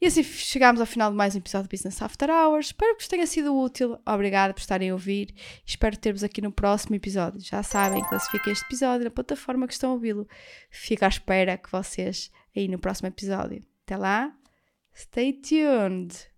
E 0.00 0.06
assim 0.06 0.22
chegámos 0.22 0.80
ao 0.80 0.86
final 0.86 1.10
de 1.10 1.16
mais 1.16 1.34
um 1.34 1.38
episódio 1.38 1.68
do 1.68 1.70
Business 1.70 2.00
After 2.00 2.30
Hours. 2.30 2.66
Espero 2.66 2.96
que 2.96 3.02
vos 3.02 3.08
tenha 3.08 3.26
sido 3.26 3.56
útil. 3.56 3.98
Obrigada 4.06 4.52
por 4.52 4.60
estarem 4.60 4.90
a 4.90 4.94
ouvir. 4.94 5.34
Espero 5.64 5.96
ter-vos 5.96 6.24
aqui 6.24 6.40
no 6.40 6.50
próximo 6.50 6.96
episódio. 6.96 7.40
Já 7.40 7.62
sabem, 7.62 8.02
classifiquem 8.04 8.52
este 8.52 8.64
episódio 8.64 9.04
na 9.04 9.10
plataforma 9.10 9.66
que 9.66 9.74
estão 9.74 9.90
a 9.90 9.94
ouvi-lo. 9.94 10.26
Fico 10.70 11.04
à 11.04 11.08
espera 11.08 11.56
que 11.56 11.70
vocês 11.70 12.30
aí 12.56 12.68
no 12.68 12.78
próximo 12.78 13.08
episódio. 13.08 13.64
Até 13.84 13.96
lá, 13.96 14.34
stay 14.94 15.32
tuned! 15.32 16.31